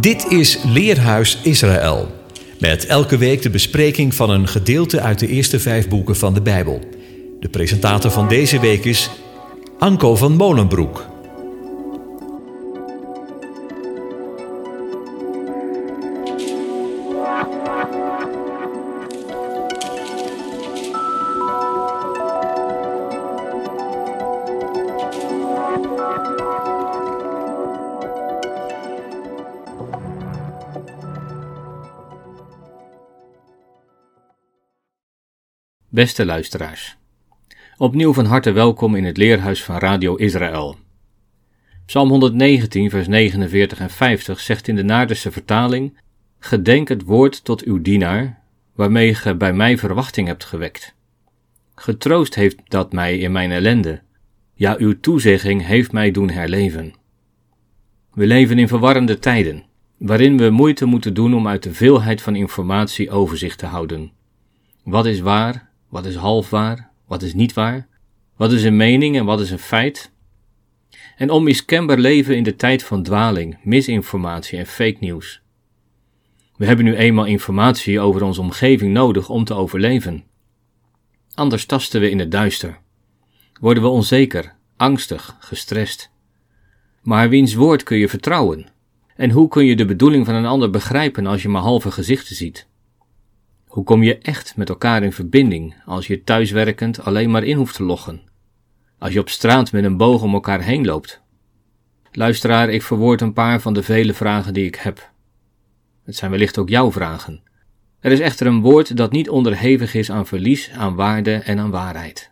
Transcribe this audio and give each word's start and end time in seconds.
Dit 0.00 0.26
is 0.30 0.58
Leerhuis 0.64 1.38
Israël. 1.42 2.08
Met 2.58 2.86
elke 2.86 3.16
week 3.16 3.42
de 3.42 3.50
bespreking 3.50 4.14
van 4.14 4.30
een 4.30 4.48
gedeelte 4.48 5.00
uit 5.00 5.18
de 5.18 5.28
eerste 5.28 5.60
vijf 5.60 5.88
boeken 5.88 6.16
van 6.16 6.34
de 6.34 6.42
Bijbel. 6.42 6.80
De 7.40 7.48
presentator 7.48 8.10
van 8.10 8.28
deze 8.28 8.60
week 8.60 8.84
is 8.84 9.10
Anko 9.78 10.16
van 10.16 10.32
Molenbroek. 10.32 11.17
Beste 35.98 36.26
luisteraars, 36.26 36.96
opnieuw 37.76 38.12
van 38.12 38.24
harte 38.24 38.50
welkom 38.50 38.94
in 38.94 39.04
het 39.04 39.16
leerhuis 39.16 39.64
van 39.64 39.78
Radio 39.78 40.14
Israël. 40.14 40.76
Psalm 41.86 42.08
119, 42.08 42.90
vers 42.90 43.08
49 43.08 43.78
en 43.78 43.90
50 43.90 44.40
zegt 44.40 44.68
in 44.68 44.76
de 44.76 44.82
Naardense 44.82 45.30
vertaling: 45.30 45.98
Gedenk 46.38 46.88
het 46.88 47.02
woord 47.02 47.44
tot 47.44 47.62
uw 47.62 47.82
dienaar, 47.82 48.42
waarmee 48.74 49.14
ge 49.14 49.34
bij 49.34 49.52
mij 49.52 49.78
verwachting 49.78 50.26
hebt 50.26 50.44
gewekt. 50.44 50.94
Getroost 51.74 52.34
heeft 52.34 52.58
dat 52.64 52.92
mij 52.92 53.18
in 53.18 53.32
mijn 53.32 53.50
ellende, 53.50 54.00
ja, 54.54 54.76
uw 54.78 55.00
toezegging 55.00 55.66
heeft 55.66 55.92
mij 55.92 56.10
doen 56.10 56.30
herleven. 56.30 56.94
We 58.12 58.26
leven 58.26 58.58
in 58.58 58.68
verwarrende 58.68 59.18
tijden, 59.18 59.64
waarin 59.96 60.36
we 60.38 60.50
moeite 60.50 60.84
moeten 60.84 61.14
doen 61.14 61.34
om 61.34 61.48
uit 61.48 61.62
de 61.62 61.74
veelheid 61.74 62.22
van 62.22 62.36
informatie 62.36 63.10
overzicht 63.10 63.58
te 63.58 63.66
houden. 63.66 64.12
Wat 64.82 65.06
is 65.06 65.20
waar 65.20 65.67
wat 65.88 66.06
is 66.06 66.14
half 66.14 66.50
waar? 66.50 66.90
Wat 67.06 67.22
is 67.22 67.34
niet 67.34 67.52
waar? 67.52 67.88
Wat 68.36 68.52
is 68.52 68.62
een 68.62 68.76
mening 68.76 69.16
en 69.16 69.24
wat 69.24 69.40
is 69.40 69.50
een 69.50 69.58
feit? 69.58 70.10
En 71.16 71.30
onmiskenbaar 71.30 71.98
leven 71.98 72.36
in 72.36 72.42
de 72.42 72.56
tijd 72.56 72.82
van 72.82 73.02
dwaling, 73.02 73.58
misinformatie 73.62 74.58
en 74.58 74.66
fake 74.66 74.96
news. 75.00 75.40
We 76.56 76.66
hebben 76.66 76.84
nu 76.84 76.94
eenmaal 76.94 77.24
informatie 77.24 78.00
over 78.00 78.22
onze 78.22 78.40
omgeving 78.40 78.92
nodig 78.92 79.28
om 79.28 79.44
te 79.44 79.54
overleven. 79.54 80.24
Anders 81.34 81.66
tasten 81.66 82.00
we 82.00 82.10
in 82.10 82.18
het 82.18 82.30
duister. 82.30 82.78
Worden 83.60 83.82
we 83.82 83.88
onzeker, 83.88 84.54
angstig, 84.76 85.36
gestrest. 85.40 86.10
Maar 87.02 87.28
wiens 87.28 87.54
woord 87.54 87.82
kun 87.82 87.96
je 87.96 88.08
vertrouwen? 88.08 88.66
En 89.16 89.30
hoe 89.30 89.48
kun 89.48 89.64
je 89.64 89.76
de 89.76 89.84
bedoeling 89.84 90.26
van 90.26 90.34
een 90.34 90.46
ander 90.46 90.70
begrijpen 90.70 91.26
als 91.26 91.42
je 91.42 91.48
maar 91.48 91.62
halve 91.62 91.90
gezichten 91.90 92.36
ziet? 92.36 92.67
Hoe 93.68 93.84
kom 93.84 94.02
je 94.02 94.18
echt 94.18 94.56
met 94.56 94.68
elkaar 94.68 95.02
in 95.02 95.12
verbinding 95.12 95.74
als 95.84 96.06
je 96.06 96.24
thuiswerkend 96.24 97.00
alleen 97.00 97.30
maar 97.30 97.44
in 97.44 97.56
hoeft 97.56 97.74
te 97.74 97.82
loggen? 97.82 98.22
Als 98.98 99.12
je 99.12 99.20
op 99.20 99.28
straat 99.28 99.72
met 99.72 99.84
een 99.84 99.96
boog 99.96 100.22
om 100.22 100.34
elkaar 100.34 100.60
heen 100.60 100.84
loopt? 100.84 101.20
Luisteraar, 102.12 102.68
ik 102.68 102.82
verwoord 102.82 103.20
een 103.20 103.32
paar 103.32 103.60
van 103.60 103.74
de 103.74 103.82
vele 103.82 104.14
vragen 104.14 104.54
die 104.54 104.66
ik 104.66 104.74
heb. 104.74 105.10
Het 106.04 106.16
zijn 106.16 106.30
wellicht 106.30 106.58
ook 106.58 106.68
jouw 106.68 106.92
vragen. 106.92 107.42
Er 108.00 108.12
is 108.12 108.20
echter 108.20 108.46
een 108.46 108.60
woord 108.60 108.96
dat 108.96 109.12
niet 109.12 109.28
onderhevig 109.28 109.94
is 109.94 110.10
aan 110.10 110.26
verlies, 110.26 110.70
aan 110.70 110.94
waarde 110.94 111.34
en 111.34 111.58
aan 111.58 111.70
waarheid. 111.70 112.30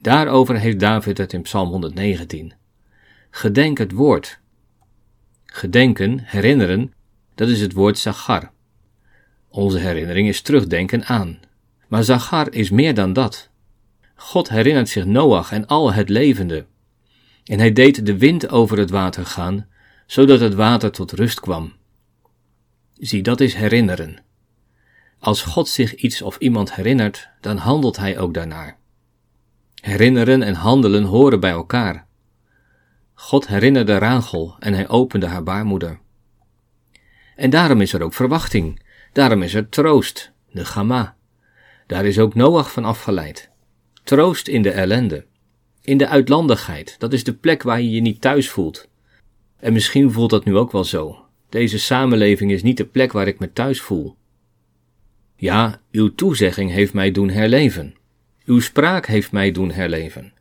Daarover 0.00 0.58
heeft 0.58 0.80
David 0.80 1.18
het 1.18 1.32
in 1.32 1.42
Psalm 1.42 1.68
119. 1.68 2.52
Gedenk 3.30 3.78
het 3.78 3.92
woord. 3.92 4.40
Gedenken, 5.44 6.18
herinneren, 6.24 6.92
dat 7.34 7.48
is 7.48 7.60
het 7.60 7.72
woord 7.72 7.98
zagar. 7.98 8.50
Onze 9.48 9.78
herinnering 9.78 10.28
is 10.28 10.40
terugdenken 10.40 11.04
aan. 11.04 11.40
Maar 11.88 12.04
Zagar 12.04 12.52
is 12.52 12.70
meer 12.70 12.94
dan 12.94 13.12
dat. 13.12 13.48
God 14.14 14.48
herinnert 14.48 14.88
zich 14.88 15.04
Noach 15.04 15.52
en 15.52 15.66
al 15.66 15.92
het 15.92 16.08
levende. 16.08 16.66
En 17.44 17.58
hij 17.58 17.72
deed 17.72 18.06
de 18.06 18.18
wind 18.18 18.48
over 18.48 18.78
het 18.78 18.90
water 18.90 19.26
gaan, 19.26 19.66
zodat 20.06 20.40
het 20.40 20.54
water 20.54 20.90
tot 20.90 21.12
rust 21.12 21.40
kwam. 21.40 21.72
Zie, 22.94 23.22
dat 23.22 23.40
is 23.40 23.54
herinneren. 23.54 24.22
Als 25.18 25.42
God 25.42 25.68
zich 25.68 25.94
iets 25.94 26.22
of 26.22 26.36
iemand 26.36 26.74
herinnert, 26.74 27.28
dan 27.40 27.56
handelt 27.56 27.96
hij 27.96 28.18
ook 28.18 28.34
daarnaar. 28.34 28.78
Herinneren 29.74 30.42
en 30.42 30.54
handelen 30.54 31.04
horen 31.04 31.40
bij 31.40 31.50
elkaar. 31.50 32.06
God 33.14 33.46
herinnerde 33.46 33.98
Rachel 33.98 34.56
en 34.58 34.74
hij 34.74 34.88
opende 34.88 35.26
haar 35.26 35.42
baarmoeder. 35.42 35.98
En 37.36 37.50
daarom 37.50 37.80
is 37.80 37.92
er 37.92 38.02
ook 38.02 38.14
verwachting, 38.14 38.82
Daarom 39.12 39.42
is 39.42 39.54
er 39.54 39.68
troost, 39.68 40.32
de 40.50 40.64
Gamma. 40.64 41.16
Daar 41.86 42.04
is 42.04 42.18
ook 42.18 42.34
Noach 42.34 42.72
van 42.72 42.84
afgeleid. 42.84 43.50
Troost 44.04 44.48
in 44.48 44.62
de 44.62 44.70
ellende. 44.70 45.26
In 45.82 45.98
de 45.98 46.08
uitlandigheid, 46.08 46.94
dat 46.98 47.12
is 47.12 47.24
de 47.24 47.34
plek 47.34 47.62
waar 47.62 47.80
je 47.80 47.90
je 47.90 48.00
niet 48.00 48.20
thuis 48.20 48.50
voelt. 48.50 48.88
En 49.56 49.72
misschien 49.72 50.12
voelt 50.12 50.30
dat 50.30 50.44
nu 50.44 50.56
ook 50.56 50.72
wel 50.72 50.84
zo. 50.84 51.24
Deze 51.48 51.78
samenleving 51.78 52.50
is 52.50 52.62
niet 52.62 52.76
de 52.76 52.84
plek 52.84 53.12
waar 53.12 53.26
ik 53.26 53.38
me 53.38 53.52
thuis 53.52 53.80
voel. 53.80 54.16
Ja, 55.36 55.80
uw 55.90 56.14
toezegging 56.14 56.70
heeft 56.70 56.92
mij 56.92 57.10
doen 57.10 57.30
herleven. 57.30 57.94
Uw 58.44 58.60
spraak 58.60 59.06
heeft 59.06 59.32
mij 59.32 59.50
doen 59.50 59.70
herleven. 59.70 60.32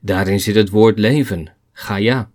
Daarin 0.00 0.40
zit 0.40 0.54
het 0.54 0.70
woord 0.70 0.98
leven, 0.98 1.52
ga 1.72 1.96
ja. 1.96 2.30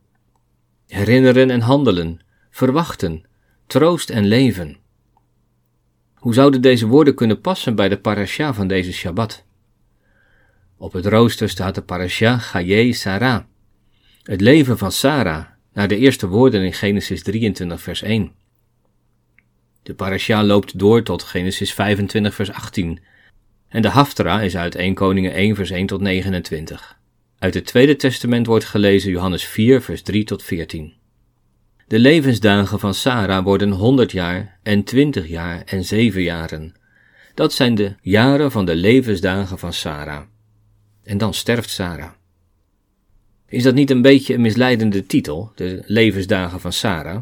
Herinneren 0.88 1.50
en 1.50 1.62
handelen, 1.62 2.20
verwachten, 2.50 3.24
troost 3.68 4.10
en 4.10 4.26
leven. 4.26 4.78
Hoe 6.24 6.34
zouden 6.34 6.62
deze 6.62 6.88
woorden 6.88 7.16
kunnen 7.16 7.42
passen 7.42 7.76
bij 7.76 7.90
de 7.90 7.98
parasha 7.98 8.54
van 8.54 8.68
deze 8.68 8.94
Shabbat? 8.94 9.44
Op 10.78 10.94
het 10.94 11.06
rooster 11.06 11.50
staat 11.50 11.76
de 11.76 11.82
parasha 11.82 12.38
Chaye 12.38 12.94
Sarah, 12.94 13.44
het 14.24 14.42
leven 14.42 14.78
van 14.78 14.92
Sarah, 14.92 15.46
naar 15.74 15.88
de 15.88 15.98
eerste 15.98 16.28
woorden 16.28 16.62
in 16.64 16.74
Genesis 16.74 17.24
23 17.24 17.82
vers 17.82 18.02
1. 18.02 18.32
De 19.84 19.94
parasha 19.94 20.44
loopt 20.44 20.80
door 20.80 21.04
tot 21.04 21.24
Genesis 21.24 21.74
25 21.74 22.34
vers 22.34 22.52
18 22.52 23.00
en 23.68 23.82
de 23.82 23.90
Haftara 23.90 24.42
is 24.42 24.58
uit 24.58 24.76
1 24.76 24.94
Koningen 24.94 25.34
1 25.34 25.56
vers 25.56 25.70
1 25.70 25.86
tot 25.86 26.02
29. 26.02 27.00
Uit 27.40 27.54
het 27.54 27.66
Tweede 27.66 27.96
Testament 27.96 28.46
wordt 28.46 28.66
gelezen 28.66 29.12
Johannes 29.12 29.46
4 29.46 29.82
vers 29.82 30.02
3 30.02 30.24
tot 30.24 30.44
14. 30.44 30.94
De 31.94 32.00
levensdagen 32.00 32.80
van 32.80 32.94
Sarah 32.94 33.44
worden 33.44 33.72
100 33.72 34.12
jaar 34.12 34.60
en 34.64 34.84
20 34.84 35.28
jaar 35.28 35.62
en 35.66 35.86
7 35.86 36.22
jaren. 36.22 36.76
Dat 37.34 37.54
zijn 37.54 37.76
de 37.76 37.96
jaren 38.02 38.52
van 38.52 38.66
de 38.66 38.76
levensdagen 38.76 39.60
van 39.60 39.74
Sarah. 39.74 40.22
En 41.04 41.18
dan 41.18 41.34
sterft 41.34 41.70
Sarah. 41.70 42.12
Is 43.48 43.64
dat 43.64 43.74
niet 43.74 43.90
een 43.90 44.02
beetje 44.02 44.34
een 44.34 44.42
misleidende 44.42 45.06
titel, 45.06 45.52
de 45.56 45.84
levensdagen 45.86 46.60
van 46.60 46.74
Sarah? 46.74 47.22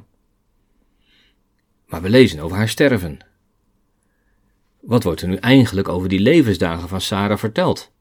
Maar 1.87 2.01
we 2.01 2.09
lezen 2.09 2.39
over 2.39 2.57
haar 2.57 2.69
sterven. 2.69 3.19
Wat 4.81 5.03
wordt 5.03 5.21
er 5.21 5.27
nu 5.27 5.35
eigenlijk 5.35 5.87
over 5.87 6.09
die 6.09 6.19
levensdagen 6.19 6.89
van 6.89 7.01
Sarah 7.01 7.37
verteld? 7.37 7.91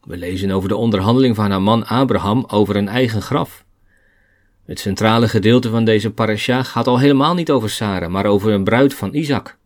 We 0.00 0.16
lezen 0.16 0.50
over 0.50 0.68
de 0.68 0.76
onderhandeling 0.76 1.34
van 1.34 1.50
haar 1.50 1.62
man 1.62 1.86
Abraham 1.86 2.44
over 2.46 2.76
een 2.76 2.88
eigen 2.88 3.22
graf. 3.22 3.66
Het 4.68 4.80
centrale 4.80 5.28
gedeelte 5.28 5.70
van 5.70 5.84
deze 5.84 6.10
parasha 6.10 6.62
gaat 6.62 6.86
al 6.86 6.98
helemaal 6.98 7.34
niet 7.34 7.50
over 7.50 7.70
Sarah, 7.70 8.10
maar 8.10 8.26
over 8.26 8.52
een 8.52 8.64
bruid 8.64 8.94
van 8.94 9.14
Isaac. 9.14 9.58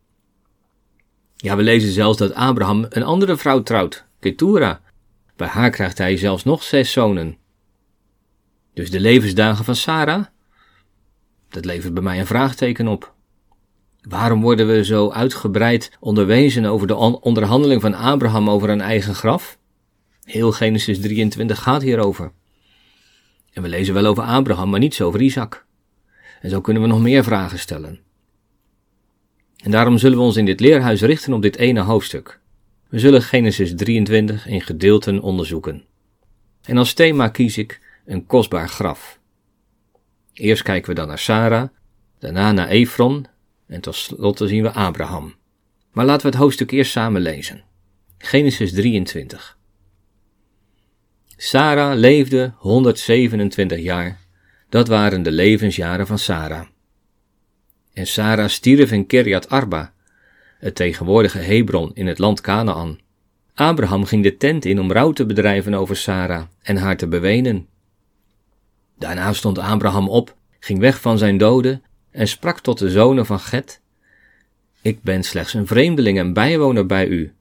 Ja, 1.37 1.57
we 1.57 1.63
lezen 1.63 1.93
zelfs 1.93 2.19
dat 2.19 2.35
Abraham 2.35 2.87
een 2.89 3.03
andere 3.03 3.37
vrouw 3.37 3.63
trouwt, 3.63 4.05
Ketura. 4.21 4.81
Bij 5.37 5.49
haar 5.49 5.71
krijgt 5.71 5.99
hij 5.99 6.17
zelfs 6.17 6.45
nog 6.45 6.63
zes 6.63 6.93
zonen. 6.93 7.37
Dus 8.75 8.91
de 8.91 9.01
levensdagen 9.01 9.65
van 9.65 9.77
Sarah? 9.77 10.25
Dat 11.49 11.65
levert 11.65 11.95
bij 11.95 12.03
mij 12.03 12.21
een 12.21 12.27
vraagteken 12.27 12.89
op. 12.89 13.15
Waarom 14.01 14.41
worden 14.41 14.67
we 14.67 14.85
zo 14.85 15.11
uitgebreid 15.11 15.97
onderwezen 16.01 16.65
over 16.65 16.87
de 16.87 16.97
onderhandeling 17.21 17.81
van 17.81 17.95
Abraham 17.95 18.51
over 18.51 18.69
een 18.71 18.81
eigen 18.81 19.15
graf? 19.15 19.59
Heel 20.25 20.53
Genesis 20.53 21.01
23 21.01 21.63
gaat 21.63 21.83
hierover. 21.83 22.33
En 23.53 23.63
we 23.63 23.69
lezen 23.69 23.95
wel 23.95 24.07
over 24.07 24.23
Abraham, 24.23 24.71
maar 24.71 24.81
niets 24.81 25.01
over 25.01 25.21
Isaac. 25.21 25.67
En 26.41 26.51
zo 26.51 26.61
kunnen 26.61 26.83
we 26.83 26.89
nog 26.89 27.01
meer 27.01 27.25
vragen 27.25 27.59
stellen. 27.59 28.01
En 29.57 29.71
daarom 29.71 29.99
zullen 29.99 30.19
we 30.19 30.25
ons 30.25 30.37
in 30.37 30.45
dit 30.45 30.61
leerhuis 30.61 31.01
richten 31.03 31.33
op 31.33 31.43
dit 31.43 31.57
ene 31.57 31.81
hoofdstuk. 31.81 32.41
We 32.89 32.99
zullen 32.99 33.23
Genesis 33.23 33.75
23 33.75 34.47
in 34.47 34.61
gedeelten 34.61 35.21
onderzoeken. 35.21 35.85
En 36.63 36.77
als 36.77 36.93
thema 36.93 37.29
kies 37.29 37.59
ik 37.59 37.81
een 38.07 38.27
kostbaar 38.27 38.69
graf. 38.69 39.21
Eerst 40.33 40.63
kijken 40.63 40.89
we 40.89 40.95
dan 40.95 41.09
naar 41.09 41.19
Sarah, 41.19 41.69
daarna 42.19 42.53
naar 42.53 42.69
Efron 42.69 43.27
en 43.67 43.81
tot 43.81 43.95
slot 43.95 44.39
zien 44.45 44.63
we 44.63 44.71
Abraham. 44.71 45.35
Maar 45.93 46.05
laten 46.05 46.23
we 46.23 46.33
het 46.33 46.43
hoofdstuk 46.43 46.71
eerst 46.71 46.91
samen 46.91 47.21
lezen. 47.21 47.65
Genesis 48.19 48.73
23. 48.73 49.59
Sarah 51.45 51.99
leefde 51.99 52.53
127 52.57 53.81
jaar. 53.81 54.21
Dat 54.69 54.89
waren 54.89 55.23
de 55.23 55.31
levensjaren 55.31 56.07
van 56.07 56.19
Sarah. 56.19 56.67
En 57.93 58.07
Sarah 58.07 58.49
stierf 58.49 58.93
in 58.93 59.07
Kiriat 59.07 59.49
Arba, 59.49 59.93
het 60.59 60.75
tegenwoordige 60.75 61.39
Hebron 61.39 61.91
in 61.95 62.07
het 62.07 62.19
land 62.19 62.41
Canaan. 62.41 62.99
Abraham 63.55 64.05
ging 64.05 64.23
de 64.23 64.37
tent 64.37 64.65
in 64.65 64.81
om 64.81 64.93
rouw 64.93 65.13
te 65.13 65.27
bedrijven 65.27 65.75
over 65.75 65.97
Sarah 65.97 66.43
en 66.63 66.77
haar 66.77 66.97
te 66.97 67.07
bewenen. 67.07 67.67
Daarna 68.99 69.33
stond 69.33 69.59
Abraham 69.59 70.09
op, 70.09 70.37
ging 70.61 70.79
weg 70.79 71.01
van 71.01 71.19
zijn 71.19 71.39
doden 71.39 71.83
en 72.11 72.29
sprak 72.29 72.61
tot 72.61 72.79
de 72.79 72.91
zonen 72.91 73.27
van 73.27 73.41
Get: 73.41 73.81
Ik 74.83 75.03
ben 75.03 75.23
slechts 75.23 75.55
een 75.55 75.67
vreemdeling 75.67 76.19
en 76.19 76.33
bijwoner 76.33 76.87
bij 76.87 77.07
u, 77.07 77.33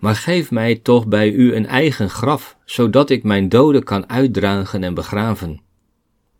maar 0.00 0.14
geef 0.14 0.50
mij 0.50 0.76
toch 0.76 1.06
bij 1.06 1.32
u 1.32 1.54
een 1.54 1.66
eigen 1.66 2.10
graf, 2.10 2.56
zodat 2.64 3.10
ik 3.10 3.22
mijn 3.22 3.48
doden 3.48 3.84
kan 3.84 4.08
uitdragen 4.08 4.84
en 4.84 4.94
begraven. 4.94 5.60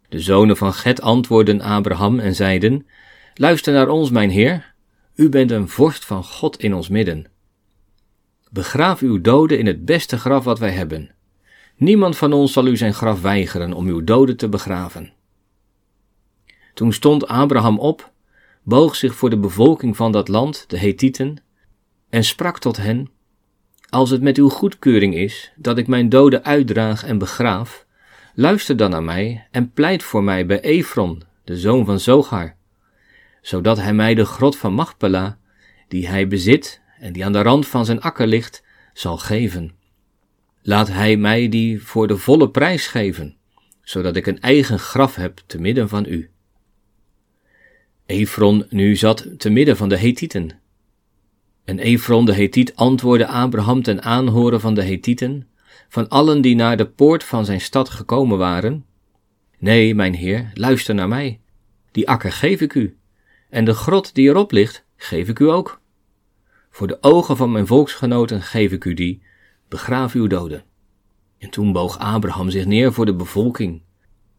De 0.09 0.21
zonen 0.21 0.57
van 0.57 0.73
Get 0.73 1.01
antwoordden 1.01 1.61
Abraham 1.61 2.19
en 2.19 2.35
zeiden: 2.35 2.87
Luister 3.35 3.73
naar 3.73 3.89
ons, 3.89 4.11
mijn 4.11 4.31
Heer, 4.31 4.75
u 5.15 5.29
bent 5.29 5.51
een 5.51 5.69
vorst 5.69 6.05
van 6.05 6.25
God 6.25 6.61
in 6.61 6.75
ons 6.75 6.89
midden. 6.89 7.27
Begraaf 8.51 9.01
uw 9.01 9.21
doden 9.21 9.59
in 9.59 9.67
het 9.67 9.85
beste 9.85 10.19
graf 10.19 10.45
wat 10.45 10.59
wij 10.59 10.71
hebben. 10.71 11.11
Niemand 11.77 12.17
van 12.17 12.33
ons 12.33 12.53
zal 12.53 12.67
u 12.67 12.77
zijn 12.77 12.95
graf 12.95 13.21
weigeren 13.21 13.73
om 13.73 13.87
uw 13.87 14.05
doden 14.05 14.37
te 14.37 14.49
begraven. 14.49 15.13
Toen 16.75 16.93
stond 16.93 17.27
Abraham 17.27 17.79
op, 17.79 18.13
boog 18.63 18.97
zich 18.97 19.15
voor 19.15 19.31
de 19.31 19.39
bevolking 19.39 19.97
van 19.97 20.13
dat 20.13 20.29
land, 20.29 20.65
de 20.69 20.79
Hethieten, 20.79 21.43
en 22.09 22.25
sprak 22.25 22.59
tot 22.59 22.77
hen: 22.77 23.11
Als 23.91 24.11
het 24.11 24.23
met 24.23 24.37
uw 24.37 24.49
goedkeuring 24.49 25.15
is 25.15 25.53
dat 25.57 25.79
ik 25.79 25.87
mijn 25.87 26.09
doden 26.09 26.45
uitdraag 26.45 27.05
en 27.05 27.19
begraaf, 27.19 27.87
luister 28.35 28.77
dan 28.77 28.91
naar 28.91 29.03
mij 29.03 29.47
en 29.51 29.73
pleit 29.73 30.03
voor 30.03 30.25
mij 30.25 30.47
bij 30.47 30.61
Efron, 30.61 31.23
de 31.45 31.57
zoon 31.57 31.85
van 31.85 32.01
Zogar, 32.01 32.55
zodat 33.43 33.77
hij 33.77 33.95
mij 33.95 34.15
de 34.15 34.25
grot 34.25 34.57
van 34.57 34.73
Machpela, 34.73 35.39
die 35.89 36.09
hij 36.09 36.29
bezit 36.29 36.81
en 37.01 37.13
die 37.13 37.25
aan 37.25 37.33
de 37.33 37.43
rand 37.43 37.67
van 37.67 37.85
zijn 37.85 38.01
akker 38.01 38.27
ligt, 38.27 38.65
zal 38.93 39.19
geven. 39.19 39.73
Laat 40.63 40.89
hij 40.89 41.17
mij 41.17 41.49
die 41.49 41.83
voor 41.83 42.07
de 42.07 42.17
volle 42.17 42.51
prijs 42.51 42.87
geven, 42.87 43.37
zodat 43.83 44.17
ik 44.17 44.27
een 44.27 44.41
eigen 44.41 44.79
graf 44.79 45.15
heb 45.15 45.41
te 45.47 45.61
midden 45.61 45.89
van 45.89 46.07
u. 46.09 46.31
Efron 48.07 48.67
nu 48.69 48.97
zat 48.97 49.27
te 49.37 49.51
midden 49.51 49.77
van 49.77 49.89
de 49.89 49.97
Hethieten. 49.97 50.60
En 51.71 51.79
Efron 51.79 52.25
de 52.25 52.35
Hethiet 52.35 52.77
antwoordde 52.77 53.27
Abraham 53.27 53.83
ten 53.83 54.03
aanhoren 54.03 54.61
van 54.61 54.75
de 54.75 54.83
Hethieten, 54.83 55.49
van 55.89 56.09
allen 56.09 56.41
die 56.41 56.55
naar 56.55 56.77
de 56.77 56.87
poort 56.87 57.25
van 57.25 57.45
zijn 57.45 57.61
stad 57.61 57.89
gekomen 57.89 58.39
waren. 58.39 58.85
Nee, 59.59 59.95
mijn 59.95 60.15
heer, 60.15 60.51
luister 60.55 60.95
naar 60.95 61.09
mij. 61.09 61.41
Die 61.91 62.09
akker 62.09 62.33
geef 62.33 62.61
ik 62.61 62.75
u, 62.75 62.97
en 63.51 63.65
de 63.65 63.75
grot 63.75 64.15
die 64.15 64.29
erop 64.29 64.53
ligt, 64.53 64.85
geef 64.97 65.29
ik 65.29 65.39
u 65.39 65.51
ook. 65.51 65.81
Voor 66.71 66.87
de 66.87 66.99
ogen 67.01 67.37
van 67.37 67.53
mijn 67.53 67.67
volksgenoten 67.67 68.43
geef 68.43 68.73
ik 68.73 68.85
u 68.85 68.95
die, 68.95 69.23
begraaf 69.69 70.13
uw 70.13 70.27
doden. 70.27 70.65
En 71.39 71.51
toen 71.51 71.73
boog 71.73 71.99
Abraham 71.99 72.51
zich 72.51 72.67
neer 72.67 72.93
voor 72.93 73.07
de 73.07 73.15
bevolking. 73.15 73.83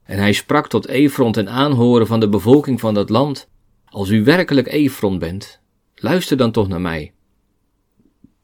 En 0.03 0.17
hij 0.17 0.33
sprak 0.33 0.67
tot 0.67 0.87
Efron 0.87 1.31
ten 1.31 1.49
aanhoren 1.49 2.07
van 2.07 2.19
de 2.19 2.29
bevolking 2.29 2.79
van 2.79 2.93
dat 2.93 3.09
land. 3.09 3.49
Als 3.85 4.09
u 4.09 4.23
werkelijk 4.23 4.67
Efron 4.67 5.19
bent, 5.19 5.61
luister 5.95 6.37
dan 6.37 6.51
toch 6.51 6.67
naar 6.67 6.81
mij. 6.81 7.13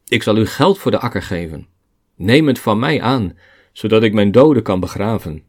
Ik 0.07 0.24
zal 0.24 0.38
u 0.38 0.45
geld 0.45 0.77
voor 0.77 0.92
de 0.92 1.00
akker 1.00 1.21
geven. 1.21 1.68
Neem 2.15 2.48
het 2.48 2.59
van 2.59 2.80
mij 2.80 3.01
aan, 3.01 3.38
zodat 3.71 4.04
ik 4.04 4.13
mijn 4.13 4.31
doden 4.31 4.63
kan 4.63 4.80
begraven. 4.80 5.44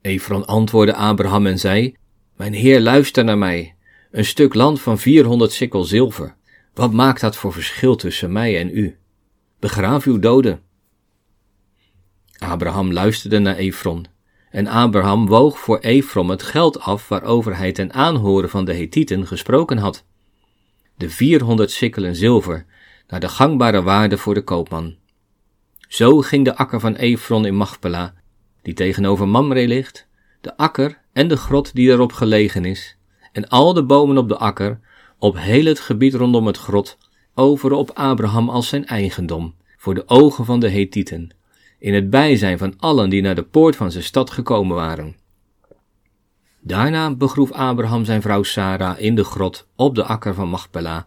Efron 0.00 0.46
antwoordde 0.46 0.94
Abraham 0.94 1.46
en 1.46 1.58
zei: 1.58 1.96
Mijn 2.36 2.52
heer, 2.52 2.80
luister 2.80 3.24
naar 3.24 3.38
mij. 3.38 3.74
Een 4.10 4.24
stuk 4.24 4.54
land 4.54 4.80
van 4.80 4.98
vierhonderd 4.98 5.52
sikkel 5.52 5.84
zilver. 5.84 6.34
Wat 6.74 6.92
maakt 6.92 7.20
dat 7.20 7.36
voor 7.36 7.52
verschil 7.52 7.96
tussen 7.96 8.32
mij 8.32 8.58
en 8.58 8.76
u? 8.76 8.98
Begraaf 9.58 10.04
uw 10.04 10.18
doden. 10.18 10.62
Abraham 12.38 12.92
luisterde 12.92 13.38
naar 13.38 13.56
Efron, 13.56 14.06
en 14.50 14.66
Abraham 14.66 15.26
woog 15.26 15.58
voor 15.58 15.78
Efron 15.78 16.28
het 16.28 16.42
geld 16.42 16.80
af 16.80 17.08
waarover 17.08 17.56
hij 17.56 17.72
ten 17.72 17.92
aanhoren 17.92 18.50
van 18.50 18.64
de 18.64 18.74
Hethieten 18.74 19.26
gesproken 19.26 19.78
had. 19.78 20.04
De 20.96 21.10
vierhonderd 21.10 21.70
sikkelen 21.70 22.16
zilver, 22.16 22.66
naar 23.10 23.20
de 23.20 23.28
gangbare 23.28 23.82
waarde 23.82 24.18
voor 24.18 24.34
de 24.34 24.42
koopman. 24.42 24.96
Zo 25.88 26.18
ging 26.20 26.44
de 26.44 26.56
akker 26.56 26.80
van 26.80 26.94
Efron 26.94 27.46
in 27.46 27.56
Machpela, 27.56 28.14
die 28.62 28.74
tegenover 28.74 29.28
Mamre 29.28 29.68
ligt, 29.68 30.06
de 30.40 30.56
akker 30.56 31.00
en 31.12 31.28
de 31.28 31.36
grot 31.36 31.74
die 31.74 31.90
erop 31.90 32.12
gelegen 32.12 32.64
is, 32.64 32.96
en 33.32 33.48
al 33.48 33.72
de 33.72 33.84
bomen 33.84 34.18
op 34.18 34.28
de 34.28 34.36
akker, 34.36 34.80
op 35.18 35.38
heel 35.38 35.64
het 35.64 35.80
gebied 35.80 36.14
rondom 36.14 36.46
het 36.46 36.56
grot, 36.56 36.98
over 37.34 37.72
op 37.72 37.90
Abraham 37.90 38.48
als 38.48 38.68
zijn 38.68 38.86
eigendom, 38.86 39.54
voor 39.76 39.94
de 39.94 40.08
ogen 40.08 40.44
van 40.44 40.60
de 40.60 40.70
Hethieten, 40.70 41.30
in 41.78 41.94
het 41.94 42.10
bijzijn 42.10 42.58
van 42.58 42.74
allen 42.78 43.10
die 43.10 43.22
naar 43.22 43.34
de 43.34 43.42
poort 43.42 43.76
van 43.76 43.92
zijn 43.92 44.04
stad 44.04 44.30
gekomen 44.30 44.76
waren. 44.76 45.16
Daarna 46.60 47.14
begroef 47.14 47.52
Abraham 47.52 48.04
zijn 48.04 48.22
vrouw 48.22 48.42
Sarah 48.42 49.00
in 49.00 49.14
de 49.14 49.24
grot 49.24 49.68
op 49.76 49.94
de 49.94 50.04
akker 50.04 50.34
van 50.34 50.48
Machpela, 50.48 51.06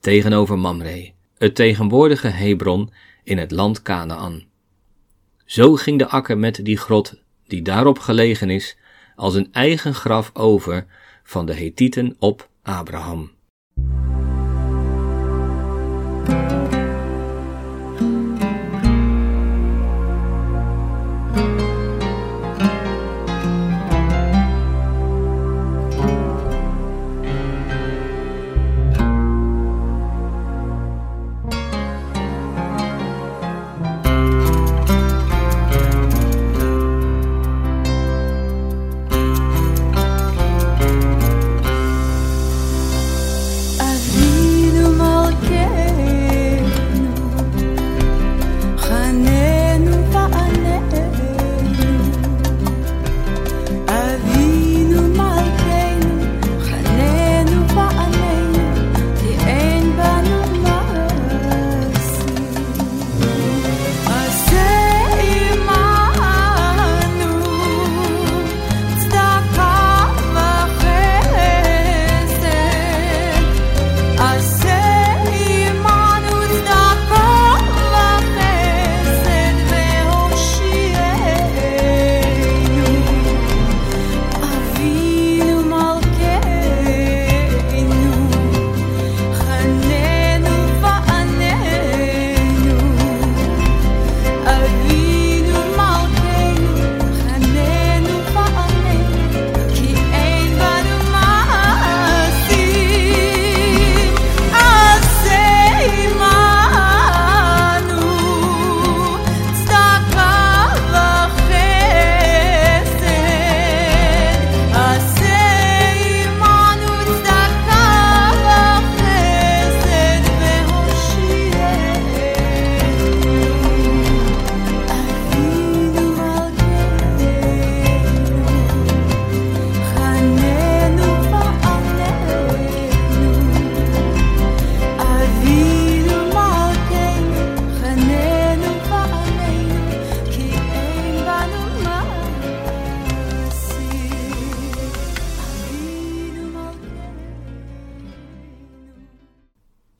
tegenover 0.00 0.58
Mamre, 0.58 1.14
het 1.38 1.54
tegenwoordige 1.54 2.28
Hebron 2.28 2.92
in 3.24 3.38
het 3.38 3.50
land 3.50 3.82
Canaan. 3.82 4.44
Zo 5.44 5.74
ging 5.74 5.98
de 5.98 6.08
akker 6.08 6.38
met 6.38 6.64
die 6.64 6.76
grot, 6.76 7.14
die 7.46 7.62
daarop 7.62 7.98
gelegen 7.98 8.50
is, 8.50 8.76
als 9.16 9.34
een 9.34 9.48
eigen 9.52 9.94
graf 9.94 10.30
over 10.34 10.86
van 11.22 11.46
de 11.46 11.54
Hethieten 11.54 12.16
op 12.18 12.48
Abraham. 12.62 13.30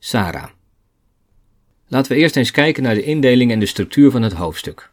Sarah. 0.07 0.49
Laten 1.87 2.11
we 2.11 2.17
eerst 2.17 2.35
eens 2.35 2.51
kijken 2.51 2.83
naar 2.83 2.95
de 2.95 3.03
indeling 3.03 3.51
en 3.51 3.59
de 3.59 3.65
structuur 3.65 4.11
van 4.11 4.21
het 4.21 4.33
hoofdstuk. 4.33 4.91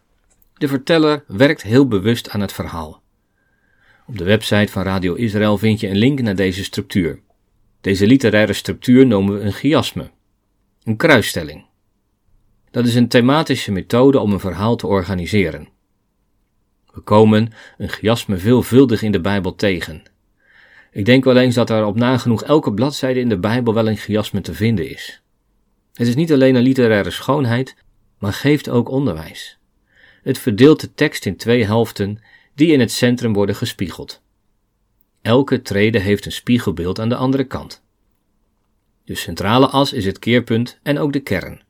De 0.54 0.68
verteller 0.68 1.24
werkt 1.26 1.62
heel 1.62 1.88
bewust 1.88 2.30
aan 2.30 2.40
het 2.40 2.52
verhaal. 2.52 3.02
Op 4.06 4.18
de 4.18 4.24
website 4.24 4.72
van 4.72 4.82
Radio 4.82 5.14
Israël 5.14 5.58
vind 5.58 5.80
je 5.80 5.88
een 5.88 5.96
link 5.96 6.20
naar 6.20 6.34
deze 6.34 6.64
structuur. 6.64 7.20
Deze 7.80 8.06
literaire 8.06 8.52
structuur 8.52 9.06
noemen 9.06 9.34
we 9.34 9.40
een 9.40 9.52
chiasme, 9.52 10.10
een 10.82 10.96
kruisstelling. 10.96 11.64
Dat 12.70 12.86
is 12.86 12.94
een 12.94 13.08
thematische 13.08 13.72
methode 13.72 14.18
om 14.18 14.32
een 14.32 14.40
verhaal 14.40 14.76
te 14.76 14.86
organiseren. 14.86 15.68
We 16.92 17.00
komen 17.00 17.52
een 17.78 17.88
chiasme 17.88 18.38
veelvuldig 18.38 19.02
in 19.02 19.12
de 19.12 19.20
Bijbel 19.20 19.54
tegen. 19.54 20.02
Ik 20.94 21.04
denk 21.04 21.24
wel 21.24 21.36
eens 21.36 21.54
dat 21.54 21.70
er 21.70 21.84
op 21.84 21.96
nagenoeg 21.96 22.42
elke 22.42 22.72
bladzijde 22.72 23.20
in 23.20 23.28
de 23.28 23.38
Bijbel 23.38 23.74
wel 23.74 23.88
een 23.88 23.96
chiasme 23.96 24.40
te 24.40 24.54
vinden 24.54 24.90
is. 24.90 25.22
Het 25.94 26.06
is 26.06 26.14
niet 26.14 26.32
alleen 26.32 26.54
een 26.54 26.62
literaire 26.62 27.10
schoonheid, 27.10 27.76
maar 28.18 28.32
geeft 28.32 28.68
ook 28.68 28.88
onderwijs. 28.88 29.58
Het 30.22 30.38
verdeelt 30.38 30.80
de 30.80 30.94
tekst 30.94 31.26
in 31.26 31.36
twee 31.36 31.64
helften 31.64 32.18
die 32.54 32.72
in 32.72 32.80
het 32.80 32.92
centrum 32.92 33.32
worden 33.32 33.54
gespiegeld. 33.54 34.22
Elke 35.22 35.62
trede 35.62 35.98
heeft 35.98 36.26
een 36.26 36.32
spiegelbeeld 36.32 37.00
aan 37.00 37.08
de 37.08 37.16
andere 37.16 37.44
kant. 37.44 37.82
De 39.04 39.14
centrale 39.14 39.66
as 39.66 39.92
is 39.92 40.04
het 40.04 40.18
keerpunt 40.18 40.78
en 40.82 40.98
ook 40.98 41.12
de 41.12 41.20
kern. 41.20 41.62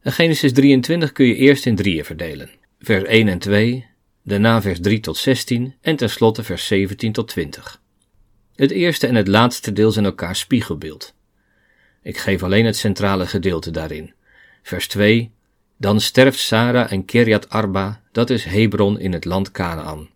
En 0.00 0.12
Genesis 0.12 0.52
23 0.52 1.12
kun 1.12 1.26
je 1.26 1.34
eerst 1.34 1.66
in 1.66 1.76
drieën 1.76 2.04
verdelen. 2.04 2.50
Vers 2.78 3.04
1 3.04 3.28
en 3.28 3.38
2, 3.38 3.86
daarna 4.24 4.62
vers 4.62 4.80
3 4.80 5.00
tot 5.00 5.16
16 5.16 5.74
en 5.80 5.96
tenslotte 5.96 6.42
vers 6.42 6.66
17 6.66 7.12
tot 7.12 7.28
20. 7.28 7.80
Het 8.54 8.70
eerste 8.70 9.06
en 9.06 9.14
het 9.14 9.28
laatste 9.28 9.72
deel 9.72 9.90
zijn 9.90 10.04
elkaar 10.04 10.36
spiegelbeeld. 10.36 11.14
Ik 12.02 12.18
geef 12.18 12.42
alleen 12.42 12.64
het 12.64 12.76
centrale 12.76 13.26
gedeelte 13.26 13.70
daarin. 13.70 14.12
Vers 14.62 14.88
2, 14.88 15.32
dan 15.76 16.00
sterft 16.00 16.38
Sara 16.38 16.90
en 16.90 17.04
Kiriat 17.04 17.48
Arba, 17.48 18.00
dat 18.12 18.30
is 18.30 18.44
Hebron 18.44 18.98
in 18.98 19.12
het 19.12 19.24
land 19.24 19.50
Canaan. 19.50 20.08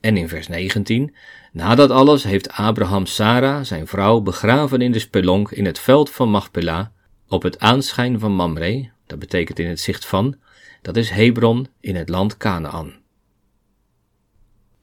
En 0.00 0.16
in 0.16 0.28
vers 0.28 0.48
19, 0.48 1.14
na 1.52 1.74
dat 1.74 1.90
alles 1.90 2.22
heeft 2.22 2.50
Abraham 2.50 3.06
Sara, 3.06 3.64
zijn 3.64 3.86
vrouw, 3.86 4.20
begraven 4.20 4.80
in 4.80 4.92
de 4.92 4.98
spelonk 4.98 5.50
in 5.50 5.64
het 5.64 5.78
veld 5.78 6.10
van 6.10 6.30
Machpelah, 6.30 6.86
op 7.28 7.42
het 7.42 7.58
aanschijn 7.58 8.18
van 8.18 8.32
Mamre, 8.32 8.90
dat 9.06 9.18
betekent 9.18 9.58
in 9.58 9.68
het 9.68 9.80
zicht 9.80 10.06
van, 10.06 10.36
dat 10.82 10.96
is 10.96 11.10
Hebron 11.10 11.66
in 11.80 11.96
het 11.96 12.08
land 12.08 12.36
Canaan. 12.36 12.94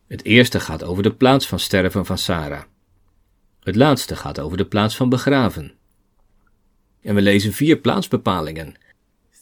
Het 0.07 0.23
eerste 0.23 0.59
gaat 0.59 0.83
over 0.83 1.03
de 1.03 1.13
plaats 1.13 1.47
van 1.47 1.59
sterven 1.59 2.05
van 2.05 2.17
Sara. 2.17 2.67
Het 3.63 3.75
laatste 3.75 4.15
gaat 4.15 4.39
over 4.39 4.57
de 4.57 4.65
plaats 4.65 4.95
van 4.95 5.09
begraven. 5.09 5.73
En 7.01 7.15
we 7.15 7.21
lezen 7.21 7.53
vier 7.53 7.77
plaatsbepalingen. 7.77 8.75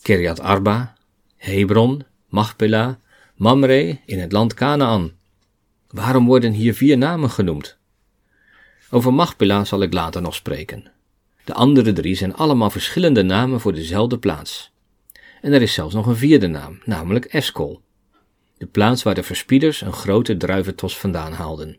Kiriat 0.01 0.39
Arba, 0.39 0.93
Hebron, 1.38 2.03
Machpelah, 2.27 2.93
Mamre 3.36 4.00
in 4.05 4.20
het 4.20 4.32
land 4.32 4.53
Canaan. 4.53 5.12
Waarom 5.88 6.25
worden 6.25 6.51
hier 6.51 6.74
vier 6.74 6.98
namen 6.98 7.29
genoemd? 7.29 7.77
Over 8.89 9.13
Machpelah 9.13 9.65
zal 9.65 9.82
ik 9.82 9.93
later 9.93 10.22
nog 10.22 10.36
spreken. 10.36 10.91
De 11.43 11.53
andere 11.53 11.93
drie 11.93 12.15
zijn 12.15 12.36
allemaal 12.36 12.70
verschillende 12.70 13.24
namen 13.24 13.60
voor 13.60 13.74
dezelfde 13.74 14.17
plaats. 14.17 14.72
En 15.41 15.53
er 15.53 15.62
is 15.62 15.74
zelfs 15.74 15.93
nog 15.93 16.05
een 16.05 16.15
vierde 16.15 16.48
naam, 16.48 16.82
namelijk 16.86 17.25
Eskol. 17.25 17.82
De 18.63 18.70
plaats 18.70 19.03
waar 19.03 19.15
de 19.15 19.24
verspieders 19.24 19.82
een 19.82 19.93
grote 19.93 20.38
druiventos 20.38 20.98
vandaan 20.98 21.34
haalden. 21.34 21.77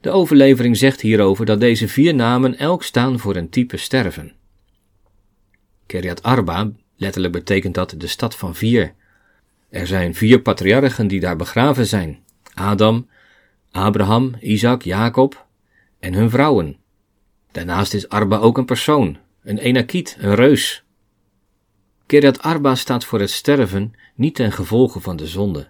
De 0.00 0.10
overlevering 0.10 0.76
zegt 0.76 1.00
hierover 1.00 1.46
dat 1.46 1.60
deze 1.60 1.88
vier 1.88 2.14
namen 2.14 2.58
elk 2.58 2.82
staan 2.82 3.18
voor 3.18 3.36
een 3.36 3.48
type 3.48 3.76
sterven. 3.76 4.32
Keriat 5.86 6.22
Arba, 6.22 6.70
letterlijk 6.96 7.32
betekent 7.32 7.74
dat 7.74 7.94
de 7.96 8.06
stad 8.06 8.36
van 8.36 8.54
vier. 8.54 8.94
Er 9.70 9.86
zijn 9.86 10.14
vier 10.14 10.40
patriarchen 10.40 11.08
die 11.08 11.20
daar 11.20 11.36
begraven 11.36 11.86
zijn: 11.86 12.18
Adam, 12.54 13.08
Abraham, 13.70 14.34
Isaac, 14.40 14.82
Jacob 14.82 15.46
en 16.00 16.14
hun 16.14 16.30
vrouwen. 16.30 16.76
Daarnaast 17.52 17.94
is 17.94 18.08
Arba 18.08 18.36
ook 18.36 18.58
een 18.58 18.64
persoon, 18.64 19.18
een 19.42 19.58
enakiet, 19.58 20.16
een 20.20 20.34
reus. 20.34 20.84
Keriat 22.06 22.42
Arba 22.42 22.74
staat 22.74 23.04
voor 23.04 23.20
het 23.20 23.30
sterven, 23.30 23.92
niet 24.14 24.34
ten 24.34 24.52
gevolge 24.52 25.00
van 25.00 25.16
de 25.16 25.26
zonde. 25.26 25.68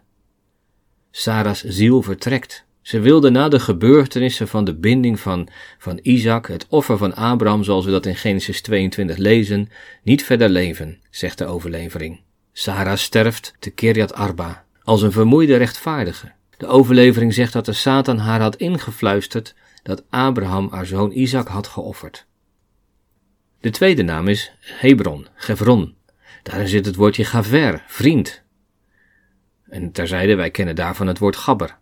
Sarah's 1.10 1.64
ziel 1.64 2.02
vertrekt. 2.02 2.64
Ze 2.82 3.00
wilde 3.00 3.30
na 3.30 3.48
de 3.48 3.60
gebeurtenissen 3.60 4.48
van 4.48 4.64
de 4.64 4.74
binding 4.74 5.20
van, 5.20 5.48
van 5.78 5.98
Isaac, 6.02 6.46
het 6.46 6.66
offer 6.68 6.96
van 6.96 7.14
Abraham, 7.14 7.64
zoals 7.64 7.84
we 7.84 7.90
dat 7.90 8.06
in 8.06 8.16
Genesis 8.16 8.60
22 8.60 9.16
lezen, 9.16 9.68
niet 10.02 10.24
verder 10.24 10.48
leven, 10.48 11.00
zegt 11.10 11.38
de 11.38 11.46
overlevering. 11.46 12.20
Sarah 12.52 12.96
sterft 12.96 13.54
te 13.58 13.70
Keriat 13.70 14.14
Arba, 14.14 14.64
als 14.82 15.02
een 15.02 15.12
vermoeide 15.12 15.56
rechtvaardige. 15.56 16.32
De 16.56 16.66
overlevering 16.66 17.34
zegt 17.34 17.52
dat 17.52 17.64
de 17.64 17.72
Satan 17.72 18.18
haar 18.18 18.40
had 18.40 18.56
ingefluisterd 18.56 19.54
dat 19.82 20.04
Abraham 20.10 20.68
haar 20.70 20.86
zoon 20.86 21.12
Isaac 21.12 21.48
had 21.48 21.66
geofferd. 21.66 22.26
De 23.60 23.70
tweede 23.70 24.02
naam 24.02 24.28
is 24.28 24.52
Hebron, 24.60 25.26
Gevron. 25.34 25.94
Daarin 26.42 26.68
zit 26.68 26.86
het 26.86 26.96
woordje 26.96 27.24
gaver, 27.24 27.84
vriend. 27.86 28.42
En 29.68 29.92
terzijde, 29.92 30.34
wij 30.34 30.50
kennen 30.50 30.74
daarvan 30.74 31.06
het 31.06 31.18
woord 31.18 31.36
gabber. 31.36 31.78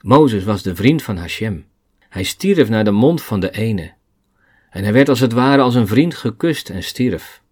Mozes 0.00 0.44
was 0.44 0.62
de 0.62 0.74
vriend 0.74 1.02
van 1.02 1.16
Hashem. 1.16 1.66
Hij 2.08 2.22
stierf 2.22 2.68
naar 2.68 2.84
de 2.84 2.90
mond 2.90 3.22
van 3.22 3.40
de 3.40 3.50
ene. 3.50 3.92
En 4.70 4.82
hij 4.82 4.92
werd 4.92 5.08
als 5.08 5.20
het 5.20 5.32
ware 5.32 5.62
als 5.62 5.74
een 5.74 5.86
vriend 5.86 6.14
gekust 6.14 6.70
en 6.70 6.82
stierf. 6.82 7.42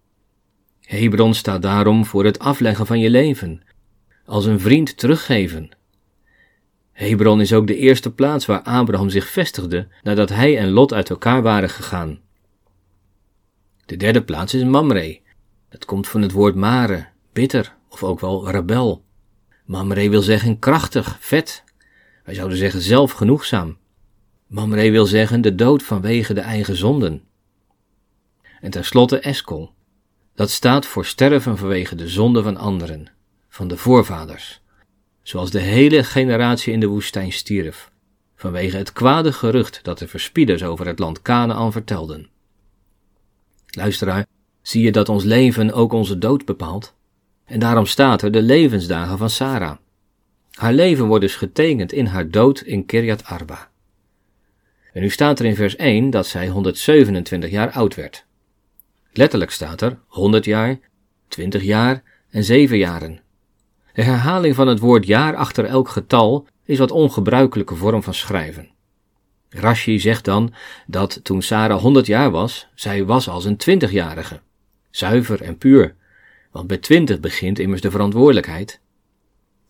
Hebron 0.81 1.33
staat 1.33 1.61
daarom 1.61 2.05
voor 2.05 2.25
het 2.25 2.39
afleggen 2.39 2.85
van 2.85 2.99
je 2.99 3.09
leven, 3.09 3.61
als 4.25 4.45
een 4.45 4.59
vriend 4.59 4.97
teruggeven, 4.97 5.71
Hebron 6.93 7.41
is 7.41 7.53
ook 7.53 7.67
de 7.67 7.77
eerste 7.77 8.13
plaats 8.13 8.45
waar 8.45 8.61
Abraham 8.61 9.09
zich 9.09 9.27
vestigde 9.27 9.87
nadat 10.03 10.29
hij 10.29 10.57
en 10.57 10.69
Lot 10.69 10.93
uit 10.93 11.09
elkaar 11.09 11.41
waren 11.41 11.69
gegaan. 11.69 12.19
De 13.85 13.97
derde 13.97 14.23
plaats 14.23 14.53
is 14.53 14.63
Mamre. 14.63 15.21
Dat 15.69 15.85
komt 15.85 16.07
van 16.07 16.21
het 16.21 16.31
woord 16.31 16.55
mare, 16.55 17.07
bitter 17.31 17.75
of 17.89 18.03
ook 18.03 18.19
wel 18.19 18.49
rebel. 18.49 19.03
Mamre 19.63 20.09
wil 20.09 20.21
zeggen 20.21 20.59
krachtig, 20.59 21.17
vet. 21.19 21.63
Wij 22.23 22.33
zouden 22.33 22.57
zeggen 22.57 22.81
zelfgenoegzaam. 22.81 23.77
Mamre 24.47 24.91
wil 24.91 25.05
zeggen 25.05 25.41
de 25.41 25.55
dood 25.55 25.83
vanwege 25.83 26.33
de 26.33 26.41
eigen 26.41 26.75
zonden. 26.75 27.23
En 28.61 28.71
tenslotte 28.71 29.19
Eskol. 29.19 29.71
Dat 30.35 30.49
staat 30.49 30.85
voor 30.85 31.05
sterven 31.05 31.57
vanwege 31.57 31.95
de 31.95 32.07
zonde 32.07 32.43
van 32.43 32.57
anderen, 32.57 33.07
van 33.49 33.67
de 33.67 33.77
voorvaders 33.77 34.63
zoals 35.23 35.51
de 35.51 35.59
hele 35.59 36.03
generatie 36.03 36.73
in 36.73 36.79
de 36.79 36.87
woestijn 36.87 37.31
stierf, 37.31 37.91
vanwege 38.35 38.77
het 38.77 38.93
kwade 38.93 39.33
gerucht 39.33 39.79
dat 39.83 39.99
de 39.99 40.07
verspieders 40.07 40.63
over 40.63 40.85
het 40.87 40.99
land 40.99 41.21
Canaan 41.21 41.71
vertelden. 41.71 42.29
Luisteraar, 43.67 44.25
zie 44.61 44.83
je 44.83 44.91
dat 44.91 45.09
ons 45.09 45.23
leven 45.23 45.73
ook 45.73 45.93
onze 45.93 46.17
dood 46.17 46.45
bepaalt? 46.45 46.93
En 47.45 47.59
daarom 47.59 47.85
staat 47.85 48.21
er 48.21 48.31
de 48.31 48.41
levensdagen 48.41 49.17
van 49.17 49.29
Sarah. 49.29 49.77
Haar 50.51 50.73
leven 50.73 51.05
wordt 51.05 51.23
dus 51.23 51.35
getekend 51.35 51.91
in 51.91 52.05
haar 52.05 52.29
dood 52.29 52.61
in 52.61 52.85
Kirjat 52.85 53.25
Arba. 53.25 53.69
En 54.93 55.01
nu 55.01 55.09
staat 55.09 55.39
er 55.39 55.45
in 55.45 55.55
vers 55.55 55.75
1 55.75 56.09
dat 56.09 56.27
zij 56.27 56.47
127 56.47 57.49
jaar 57.49 57.71
oud 57.71 57.95
werd. 57.95 58.25
Letterlijk 59.13 59.51
staat 59.51 59.81
er 59.81 59.97
100 60.07 60.45
jaar, 60.45 60.79
20 61.27 61.63
jaar 61.63 62.03
en 62.29 62.43
7 62.43 62.77
jaren. 62.77 63.21
De 63.93 64.03
herhaling 64.03 64.55
van 64.55 64.67
het 64.67 64.79
woord 64.79 65.05
jaar 65.05 65.35
achter 65.35 65.65
elk 65.65 65.89
getal 65.89 66.47
is 66.65 66.77
wat 66.77 66.91
ongebruikelijke 66.91 67.75
vorm 67.75 68.03
van 68.03 68.13
schrijven. 68.13 68.69
Rashi 69.49 69.99
zegt 69.99 70.25
dan 70.25 70.53
dat 70.87 71.19
toen 71.23 71.41
Sarah 71.41 71.81
100 71.81 72.05
jaar 72.05 72.31
was, 72.31 72.67
zij 72.75 73.05
was 73.05 73.29
als 73.29 73.45
een 73.45 73.57
twintigjarige. 73.57 74.41
Zuiver 74.89 75.41
en 75.41 75.57
puur, 75.57 75.95
want 76.53 76.67
bij 76.67 76.77
twintig 76.77 77.19
begint 77.19 77.59
immers 77.59 77.81
de 77.81 77.91
verantwoordelijkheid. 77.91 78.79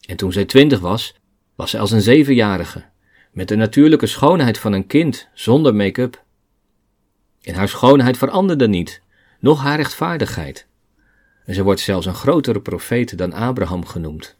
En 0.08 0.18
toen 0.18 0.32
zij 0.32 0.46
twintig 0.46 0.80
was, 0.80 1.16
was 1.56 1.70
zij 1.70 1.80
als 1.80 1.92
een 1.92 2.02
zevenjarige, 2.02 2.84
met 3.32 3.48
de 3.48 3.56
natuurlijke 3.56 4.08
schoonheid 4.08 4.58
van 4.58 4.74
een 4.74 4.88
kind, 4.88 5.28
zonder 5.34 5.75
make-up. 5.75 6.24
En 7.42 7.56
haar 7.56 7.70
schoonheid 7.70 8.18
veranderde 8.18 8.68
niet, 8.68 9.02
noch 9.40 9.62
haar 9.62 9.75
rechtvaardigheid. 9.75 10.68
En 11.46 11.54
ze 11.54 11.63
wordt 11.63 11.80
zelfs 11.80 12.06
een 12.06 12.13
grotere 12.13 12.62
profeet 12.62 13.18
dan 13.18 13.34
Abraham 13.34 13.86
genoemd. 13.86 14.38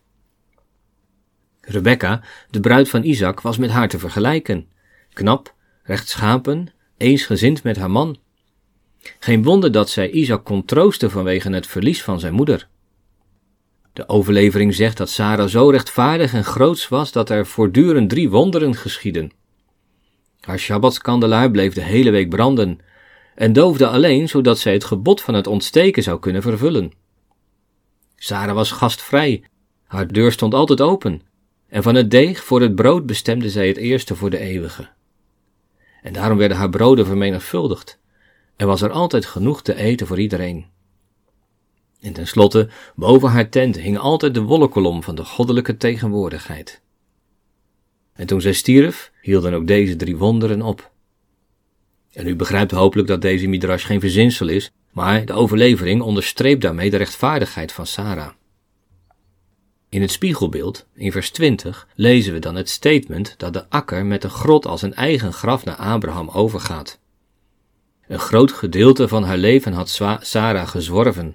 Rebecca, 1.62 2.22
de 2.50 2.60
bruid 2.60 2.90
van 2.90 3.04
Isaac, 3.04 3.42
was 3.42 3.58
met 3.58 3.70
haar 3.70 3.90
te 3.90 4.00
vergelijken. 4.00 4.68
Knap, 5.14 5.56
rechtschapen, 5.84 6.68
eensgezind 6.98 7.64
met 7.64 7.78
haar 7.78 7.92
man. 7.92 8.18
Geen 9.19 9.43
wonder 9.43 9.72
dat 9.72 9.89
zij 9.89 10.12
Isaac 10.12 10.43
kon 10.45 10.65
troosten 10.65 11.12
vanwege 11.12 11.50
het 11.50 11.67
verlies 11.67 12.03
van 12.03 12.19
zijn 12.19 12.33
moeder. 12.33 12.67
De 13.93 14.07
overlevering 14.10 14.75
zegt 14.75 14.98
dat 14.98 15.10
Sarah 15.10 15.48
zo 15.48 15.69
rechtvaardig 15.69 16.33
en 16.33 16.43
groots 16.43 16.88
was 16.88 17.12
dat 17.12 17.29
er 17.29 17.45
voortdurend 17.45 18.10
drie 18.10 18.29
wonderen 18.29 18.75
geschieden. 18.75 19.31
Haar 20.39 20.60
Shabbatskandelaar 20.60 21.51
bleef 21.51 21.74
de 21.74 21.81
hele 21.81 22.12
week 22.12 22.29
branden. 22.29 22.79
en 23.36 23.53
doofde 23.53 23.88
alleen 23.88 24.29
zodat 24.29 24.60
zij 24.60 24.74
het 24.74 24.83
gebod 24.83 25.22
van 25.22 25.33
het 25.33 25.48
ontsteken 25.48 26.03
zou 26.03 26.19
kunnen 26.19 26.41
vervullen. 26.41 26.91
Sara 28.15 28.53
was 28.53 28.72
gastvrij, 28.72 29.43
haar 29.86 30.07
deur 30.07 30.31
stond 30.31 30.53
altijd 30.53 30.81
open, 30.81 31.22
en 31.67 31.83
van 31.83 31.95
het 31.95 32.12
deeg 32.12 32.43
voor 32.43 32.62
het 32.62 32.75
brood 32.75 33.05
bestemde 33.05 33.50
zij 33.50 33.67
het 33.67 33.77
eerste 33.77 34.15
voor 34.15 34.29
de 34.29 34.39
eeuwige. 34.39 34.89
En 36.01 36.13
daarom 36.13 36.38
werden 36.38 36.57
haar 36.57 36.69
broden 36.69 37.05
vermenigvuldigd, 37.05 38.00
en 38.55 38.67
was 38.67 38.81
er 38.81 38.91
altijd 38.91 39.25
genoeg 39.25 39.62
te 39.62 39.75
eten 39.75 40.07
voor 40.07 40.19
iedereen. 40.19 40.65
En 42.00 42.13
tenslotte, 42.13 42.69
boven 42.95 43.29
haar 43.29 43.50
tent 43.50 43.79
hing 43.79 43.98
altijd 43.98 44.33
de 44.33 44.41
wollenkolom 44.41 45.03
van 45.03 45.15
de 45.15 45.25
goddelijke 45.25 45.77
tegenwoordigheid. 45.77 46.81
En 48.13 48.27
toen 48.27 48.41
zij 48.41 48.53
stierf, 48.53 49.12
hielden 49.22 49.53
ook 49.53 49.67
deze 49.67 49.95
drie 49.95 50.17
wonderen 50.17 50.62
op. 50.62 50.91
En 52.12 52.27
u 52.27 52.36
begrijpt 52.36 52.72
hopelijk 52.72 53.07
dat 53.07 53.22
deze 53.22 53.48
midrash 53.48 53.86
geen 53.86 54.00
verzinsel 54.00 54.48
is, 54.48 54.72
maar 54.91 55.25
de 55.25 55.33
overlevering 55.33 56.01
onderstreept 56.01 56.62
daarmee 56.62 56.89
de 56.89 56.98
rechtvaardigheid 56.98 57.72
van 57.72 57.86
Sarah. 57.86 58.29
In 59.89 60.01
het 60.01 60.12
spiegelbeeld, 60.12 60.88
in 60.93 61.12
vers 61.12 61.29
20, 61.29 61.88
lezen 61.95 62.33
we 62.33 62.39
dan 62.39 62.55
het 62.55 62.69
statement 62.69 63.33
dat 63.38 63.53
de 63.53 63.69
akker 63.69 64.05
met 64.05 64.22
de 64.22 64.29
grot 64.29 64.65
als 64.65 64.81
een 64.81 64.93
eigen 64.93 65.33
graf 65.33 65.65
naar 65.65 65.75
Abraham 65.75 66.29
overgaat. 66.29 67.00
Een 68.07 68.19
groot 68.19 68.51
gedeelte 68.51 69.07
van 69.07 69.24
haar 69.24 69.38
leven 69.38 69.74
had 69.74 70.19
Sarah 70.19 70.67
gezworven. 70.67 71.33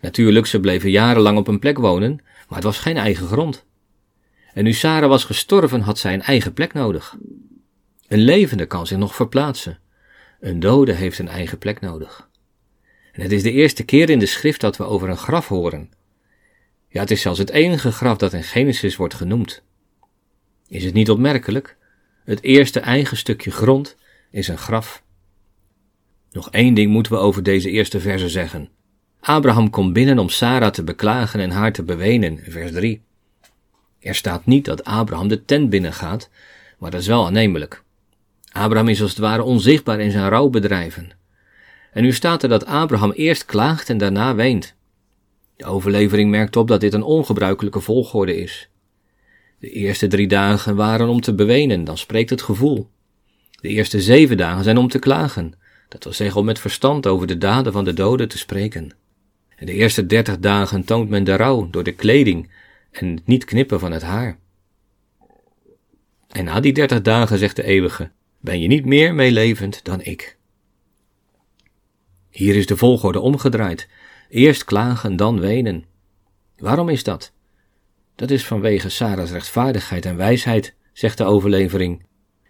Natuurlijk, 0.00 0.46
ze 0.46 0.60
bleven 0.60 0.90
jarenlang 0.90 1.38
op 1.38 1.48
een 1.48 1.58
plek 1.58 1.78
wonen, 1.78 2.20
maar 2.48 2.58
het 2.58 2.64
was 2.64 2.78
geen 2.78 2.96
eigen 2.96 3.26
grond. 3.26 3.66
En 4.54 4.64
nu 4.64 4.72
Sarah 4.72 5.08
was 5.08 5.24
gestorven, 5.24 5.80
had 5.80 5.98
zij 5.98 6.14
een 6.14 6.22
eigen 6.22 6.52
plek 6.52 6.72
nodig. 6.72 7.16
Een 8.08 8.20
levende 8.20 8.66
kan 8.66 8.86
zich 8.86 8.98
nog 8.98 9.14
verplaatsen. 9.14 9.78
Een 10.40 10.60
dode 10.60 10.92
heeft 10.92 11.18
een 11.18 11.28
eigen 11.28 11.58
plek 11.58 11.80
nodig. 11.80 12.28
En 13.12 13.22
het 13.22 13.32
is 13.32 13.42
de 13.42 13.52
eerste 13.52 13.84
keer 13.84 14.10
in 14.10 14.18
de 14.18 14.26
schrift 14.26 14.60
dat 14.60 14.76
we 14.76 14.84
over 14.84 15.08
een 15.08 15.16
graf 15.16 15.48
horen. 15.48 15.90
Ja, 16.88 17.00
het 17.00 17.10
is 17.10 17.20
zelfs 17.20 17.38
het 17.38 17.50
enige 17.50 17.92
graf 17.92 18.16
dat 18.16 18.32
in 18.32 18.42
Genesis 18.44 18.96
wordt 18.96 19.14
genoemd. 19.14 19.62
Is 20.68 20.84
het 20.84 20.94
niet 20.94 21.10
opmerkelijk? 21.10 21.76
Het 22.24 22.42
eerste 22.42 22.80
eigen 22.80 23.16
stukje 23.16 23.50
grond 23.50 23.96
is 24.30 24.48
een 24.48 24.58
graf. 24.58 25.02
Nog 26.38 26.50
één 26.50 26.74
ding 26.74 26.90
moeten 26.90 27.12
we 27.12 27.18
over 27.18 27.42
deze 27.42 27.70
eerste 27.70 28.00
verse 28.00 28.28
zeggen. 28.28 28.68
Abraham 29.20 29.70
komt 29.70 29.92
binnen 29.92 30.18
om 30.18 30.28
Sarah 30.28 30.70
te 30.70 30.84
beklagen 30.84 31.40
en 31.40 31.50
haar 31.50 31.72
te 31.72 31.82
bewenen, 31.82 32.38
vers 32.48 32.72
3. 32.72 33.02
Er 34.00 34.14
staat 34.14 34.46
niet 34.46 34.64
dat 34.64 34.84
Abraham 34.84 35.28
de 35.28 35.44
tent 35.44 35.70
binnengaat, 35.70 36.30
maar 36.78 36.90
dat 36.90 37.00
is 37.00 37.06
wel 37.06 37.26
aannemelijk. 37.26 37.82
Abraham 38.52 38.88
is 38.88 39.02
als 39.02 39.10
het 39.10 39.18
ware 39.18 39.42
onzichtbaar 39.42 40.00
in 40.00 40.10
zijn 40.10 40.28
rouwbedrijven. 40.28 41.10
En 41.92 42.02
nu 42.02 42.12
staat 42.12 42.42
er 42.42 42.48
dat 42.48 42.66
Abraham 42.66 43.10
eerst 43.10 43.44
klaagt 43.44 43.90
en 43.90 43.98
daarna 43.98 44.34
weent. 44.34 44.74
De 45.56 45.64
overlevering 45.64 46.30
merkt 46.30 46.56
op 46.56 46.68
dat 46.68 46.80
dit 46.80 46.94
een 46.94 47.02
ongebruikelijke 47.02 47.80
volgorde 47.80 48.36
is. 48.36 48.70
De 49.58 49.70
eerste 49.70 50.06
drie 50.06 50.28
dagen 50.28 50.76
waren 50.76 51.08
om 51.08 51.20
te 51.20 51.34
bewenen, 51.34 51.84
dan 51.84 51.98
spreekt 51.98 52.30
het 52.30 52.42
gevoel. 52.42 52.88
De 53.60 53.68
eerste 53.68 54.00
zeven 54.00 54.36
dagen 54.36 54.64
zijn 54.64 54.78
om 54.78 54.88
te 54.88 54.98
klagen, 54.98 55.54
dat 55.88 56.04
wil 56.04 56.12
zeggen 56.12 56.40
om 56.40 56.46
met 56.46 56.58
verstand 56.58 57.06
over 57.06 57.26
de 57.26 57.38
daden 57.38 57.72
van 57.72 57.84
de 57.84 57.92
doden 57.92 58.28
te 58.28 58.38
spreken. 58.38 58.90
En 59.56 59.66
de 59.66 59.72
eerste 59.72 60.06
dertig 60.06 60.38
dagen 60.38 60.84
toont 60.84 61.08
men 61.08 61.24
de 61.24 61.36
rouw 61.36 61.70
door 61.70 61.84
de 61.84 61.92
kleding 61.92 62.50
en 62.90 63.14
het 63.14 63.26
niet 63.26 63.44
knippen 63.44 63.80
van 63.80 63.92
het 63.92 64.02
haar. 64.02 64.38
En 66.28 66.44
na 66.44 66.60
die 66.60 66.72
dertig 66.72 67.02
dagen, 67.02 67.38
zegt 67.38 67.56
de 67.56 67.62
eeuwige, 67.62 68.10
ben 68.40 68.60
je 68.60 68.68
niet 68.68 68.84
meer 68.84 69.14
meelevend 69.14 69.84
dan 69.84 70.02
ik. 70.02 70.36
Hier 72.30 72.56
is 72.56 72.66
de 72.66 72.76
volgorde 72.76 73.20
omgedraaid. 73.20 73.88
Eerst 74.28 74.64
klagen, 74.64 75.16
dan 75.16 75.40
wenen. 75.40 75.84
Waarom 76.56 76.88
is 76.88 77.04
dat? 77.04 77.32
Dat 78.14 78.30
is 78.30 78.46
vanwege 78.46 78.88
Sarah's 78.88 79.30
rechtvaardigheid 79.30 80.06
en 80.06 80.16
wijsheid, 80.16 80.74
zegt 80.92 81.18
de 81.18 81.24
overlevering. 81.24 82.06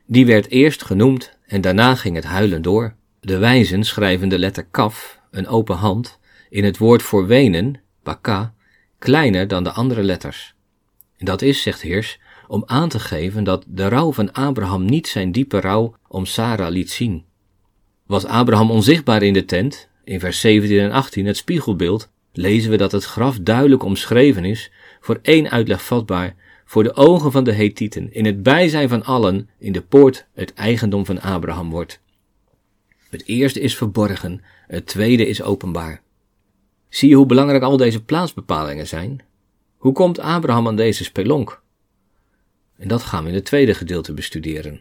Die 0.06 0.26
werd 0.26 0.50
eerst 0.50 0.84
genoemd 0.84 1.36
en 1.46 1.60
daarna 1.60 1.94
ging 1.94 2.14
het 2.14 2.24
huilen 2.24 2.62
door. 2.62 2.94
De 3.20 3.38
wijzen 3.38 3.85
schrijven 3.85 4.28
de 4.28 4.38
letter 4.38 4.66
kaf, 4.70 5.20
een 5.31 5.46
open 5.46 5.76
hand, 5.76 6.18
in 6.50 6.64
het 6.64 6.78
woord 6.78 7.02
voor 7.02 7.26
wenen, 7.26 7.81
baka, 8.02 8.54
kleiner 8.98 9.48
dan 9.48 9.64
de 9.64 9.70
andere 9.70 10.02
letters. 10.02 10.54
Dat 11.18 11.42
is, 11.42 11.62
zegt 11.62 11.83
Heers, 11.83 12.18
om 12.48 12.62
aan 12.66 12.88
te 12.88 12.98
geven 12.98 13.44
dat 13.44 13.64
de 13.66 13.88
rouw 13.88 14.12
van 14.12 14.33
Abraham 14.33 14.85
niet 14.85 15.09
zijn 15.09 15.33
diepe 15.33 15.61
rouw 15.61 15.94
om 16.09 16.26
Sarah 16.26 16.70
liet 16.70 16.90
zien. 16.90 17.24
Was 18.07 18.24
Abraham 18.24 18.70
onzichtbaar 18.70 19.22
in 19.22 19.33
de 19.33 19.44
tent, 19.44 19.88
in 20.04 20.20
vers 20.20 20.40
17 20.40 20.78
en 20.78 20.90
18, 20.90 21.26
het 21.26 21.37
spiegelbeeld, 21.37 22.11
lezen 22.33 22.70
we 22.70 22.76
dat 22.76 22.92
het 22.92 23.04
graf 23.04 23.38
duidelijk 23.38 23.83
omschreven 23.83 24.44
is, 24.44 24.70
voor 25.00 25.18
één 25.22 25.50
uitleg 25.50 25.85
vatbaar, 25.85 26.35
voor 26.64 26.83
de 26.83 26.94
ogen 26.94 27.33
van 27.33 27.44
de 27.44 27.52
Hethieten, 27.52 28.14
in 28.14 28.24
het 28.24 28.42
bijzijn 28.42 28.88
van 28.88 29.04
allen, 29.04 29.48
in 29.59 29.72
de 29.72 29.83
poort 29.83 30.26
het 30.35 30.54
eigendom 30.54 31.07
van 31.07 31.20
Abraham 31.20 31.70
wordt. 31.70 32.00
Het 33.08 33.26
eerste 33.26 33.60
is 33.60 33.76
verborgen, 33.76 34.40
het 34.66 34.86
tweede 34.86 35.26
is 35.26 35.42
openbaar. 35.42 36.02
Zie 36.88 37.08
je 37.08 37.14
hoe 37.14 37.26
belangrijk 37.26 37.62
al 37.62 37.76
deze 37.76 38.04
plaatsbepalingen 38.04 38.86
zijn? 38.86 39.20
Hoe 39.76 39.92
komt 39.92 40.18
Abraham 40.18 40.66
aan 40.66 40.76
deze 40.76 41.04
spelonk? 41.04 41.62
En 42.76 42.88
dat 42.88 43.02
gaan 43.02 43.22
we 43.22 43.28
in 43.28 43.34
het 43.34 43.44
tweede 43.44 43.74
gedeelte 43.74 44.14
bestuderen. 44.14 44.80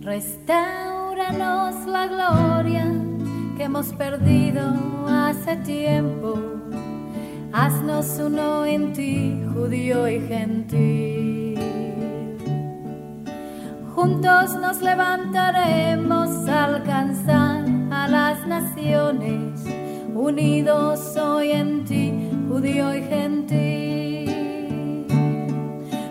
Restauranos 0.00 1.86
la 1.86 2.06
gloria 2.06 2.84
que 3.56 3.62
hemos 3.62 3.86
perdido 3.96 4.60
hace 5.06 5.56
tiempo. 5.64 6.63
Haznos 7.56 8.18
uno 8.18 8.64
en 8.64 8.92
ti, 8.92 9.40
judío 9.54 10.08
y 10.08 10.18
gentil. 10.26 11.56
Juntos 13.94 14.56
nos 14.60 14.82
levantaremos 14.82 16.48
a 16.48 16.64
alcanzar 16.64 17.64
a 17.92 18.08
las 18.08 18.44
naciones, 18.48 19.64
unidos 20.16 21.16
hoy 21.16 21.52
en 21.52 21.84
ti, 21.84 22.28
judío 22.48 22.92
y 22.92 23.02
gentil. 23.02 25.06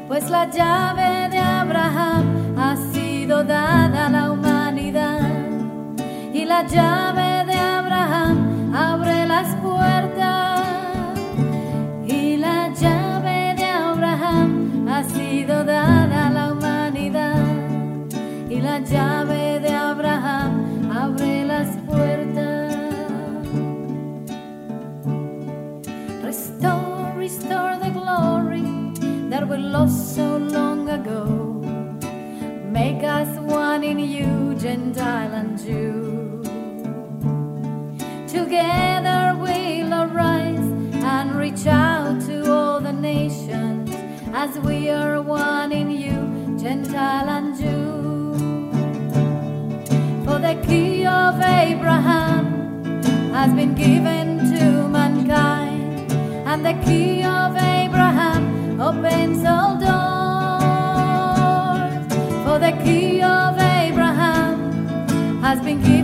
Pues 0.08 0.30
la 0.30 0.50
llave 0.50 1.28
de 1.28 1.40
Abraham 1.40 2.56
ha 2.58 2.78
sido 2.94 3.44
dada 3.44 4.06
a 4.06 4.10
la 4.10 4.32
humanidad 4.32 5.30
y 6.34 6.46
la 6.46 6.66
llave 6.66 7.44
de 7.52 7.60
Abraham 7.60 8.43
la 18.74 18.80
llave 18.80 19.60
de 19.60 19.70
Abraham 19.70 20.92
abre 20.92 21.46
las 21.46 21.70
puertas. 21.86 22.74
Restore, 26.24 27.14
restore 27.16 27.78
the 27.78 27.92
glory 27.92 28.66
that 29.30 29.48
we 29.48 29.58
lost 29.58 30.16
so 30.16 30.38
long 30.38 30.90
ago. 30.90 31.24
Make 32.72 33.04
us 33.04 33.30
one 33.38 33.84
in 33.84 34.00
you, 34.00 34.56
Gentile 34.56 35.34
and 35.42 35.52
Jew. 35.64 36.42
Together 38.28 39.38
we'll 39.40 39.94
arise 39.94 40.70
and 41.14 41.36
reach 41.36 41.68
out 41.68 42.20
to 42.22 42.52
all 42.52 42.80
the 42.82 42.94
nations 42.94 43.92
as 44.34 44.58
we 44.58 44.90
are 44.90 45.22
one 45.22 45.72
in 45.72 45.92
you, 45.92 46.18
Gentile 46.58 47.30
and 47.38 47.43
the 50.54 50.68
key 50.68 51.06
of 51.06 51.42
Abraham 51.42 52.94
has 53.34 53.52
been 53.56 53.74
given 53.74 54.38
to 54.54 54.88
mankind, 54.88 56.12
and 56.46 56.64
the 56.64 56.74
key 56.86 57.24
of 57.24 57.56
Abraham 57.56 58.80
opens 58.80 59.44
all 59.46 59.78
doors. 59.80 59.94
For 62.44 62.60
the 62.60 62.74
key 62.84 63.24
of 63.24 63.58
Abraham 63.58 65.42
has 65.42 65.60
been 65.62 65.82
given 65.82 66.03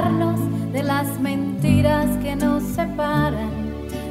de 0.00 0.82
las 0.82 1.20
mentiras 1.20 2.06
que 2.22 2.34
nos 2.34 2.62
separan, 2.62 3.50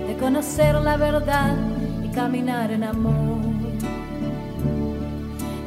de 0.07 0.15
conocer 0.19 0.75
la 0.75 0.97
verdad 0.97 1.55
y 2.03 2.09
caminar 2.09 2.69
en 2.69 2.83
amor. 2.83 3.39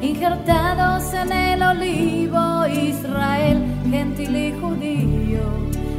Injertados 0.01 1.13
en 1.13 1.31
el 1.31 1.61
olivo, 1.61 2.65
Israel, 2.67 3.65
gentil 3.89 4.35
y 4.35 4.51
judío, 4.61 5.41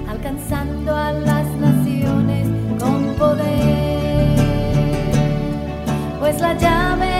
alcanzando 0.08 0.96
a 0.96 1.12
las 1.12 1.46
naciones 1.56 2.48
con 2.80 3.14
poder. 3.16 4.38
Pues 6.18 6.40
la 6.40 6.54
llave 6.54 7.13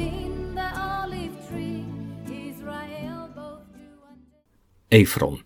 in 0.00 0.54
the 0.54 0.68
olive 1.02 1.34
tree 1.48 1.84
Israel 2.48 3.28
both 3.34 3.62
Efron. 4.88 5.42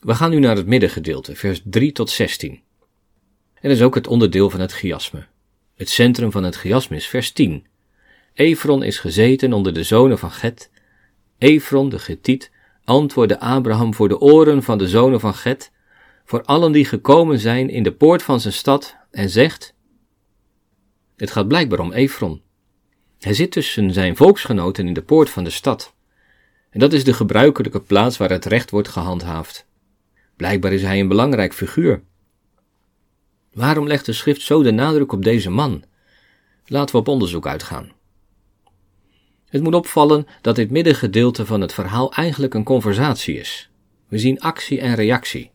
We 0.00 0.14
gaan 0.14 0.30
nu 0.30 0.38
naar 0.38 0.56
het 0.56 0.66
middengedeelte, 0.66 1.36
vers 1.36 1.62
3 1.64 1.92
tot 1.92 2.10
16. 2.10 2.62
En 3.54 3.70
is 3.70 3.82
ook 3.82 3.94
het 3.94 4.06
onderdeel 4.06 4.50
van 4.50 4.60
het 4.60 4.72
chiasme. 4.72 5.26
Het 5.74 5.88
centrum 5.88 6.30
van 6.30 6.42
het 6.42 6.56
chiasme 6.56 6.96
is 6.96 7.06
vers 7.06 7.32
10. 7.32 7.66
Efron 8.34 8.82
is 8.82 8.98
gezeten 8.98 9.52
onder 9.52 9.74
de 9.74 9.82
zonen 9.82 10.18
van 10.18 10.30
Get. 10.30 10.70
Efron, 11.38 11.88
de 11.88 11.98
Getiet, 11.98 12.50
antwoordde 12.84 13.40
Abraham 13.40 13.94
voor 13.94 14.08
de 14.08 14.20
oren 14.20 14.62
van 14.62 14.78
de 14.78 14.88
zonen 14.88 15.20
van 15.20 15.34
Get, 15.34 15.72
voor 16.24 16.42
allen 16.42 16.72
die 16.72 16.84
gekomen 16.84 17.38
zijn 17.38 17.68
in 17.68 17.82
de 17.82 17.92
poort 17.92 18.22
van 18.22 18.40
zijn 18.40 18.54
stad, 18.54 18.96
en 19.10 19.30
zegt: 19.30 19.74
Het 21.16 21.30
gaat 21.30 21.48
blijkbaar 21.48 21.78
om 21.78 21.92
Efron. 21.92 22.42
Hij 23.24 23.34
zit 23.34 23.50
tussen 23.50 23.92
zijn 23.92 24.16
volksgenoten 24.16 24.86
in 24.86 24.94
de 24.94 25.02
poort 25.02 25.30
van 25.30 25.44
de 25.44 25.50
stad. 25.50 25.94
En 26.70 26.80
dat 26.80 26.92
is 26.92 27.04
de 27.04 27.12
gebruikelijke 27.12 27.80
plaats 27.80 28.16
waar 28.16 28.30
het 28.30 28.44
recht 28.44 28.70
wordt 28.70 28.88
gehandhaafd. 28.88 29.66
Blijkbaar 30.36 30.72
is 30.72 30.82
hij 30.82 31.00
een 31.00 31.08
belangrijk 31.08 31.54
figuur. 31.54 32.02
Waarom 33.52 33.86
legt 33.86 34.06
de 34.06 34.12
schrift 34.12 34.40
zo 34.40 34.62
de 34.62 34.70
nadruk 34.70 35.12
op 35.12 35.24
deze 35.24 35.50
man? 35.50 35.84
Laten 36.66 36.94
we 36.94 37.00
op 37.00 37.08
onderzoek 37.08 37.46
uitgaan. 37.46 37.92
Het 39.48 39.62
moet 39.62 39.74
opvallen 39.74 40.26
dat 40.40 40.56
dit 40.56 40.70
middengedeelte 40.70 41.46
van 41.46 41.60
het 41.60 41.72
verhaal 41.72 42.12
eigenlijk 42.12 42.54
een 42.54 42.64
conversatie 42.64 43.38
is. 43.38 43.70
We 44.08 44.18
zien 44.18 44.40
actie 44.40 44.80
en 44.80 44.94
reactie. 44.94 45.50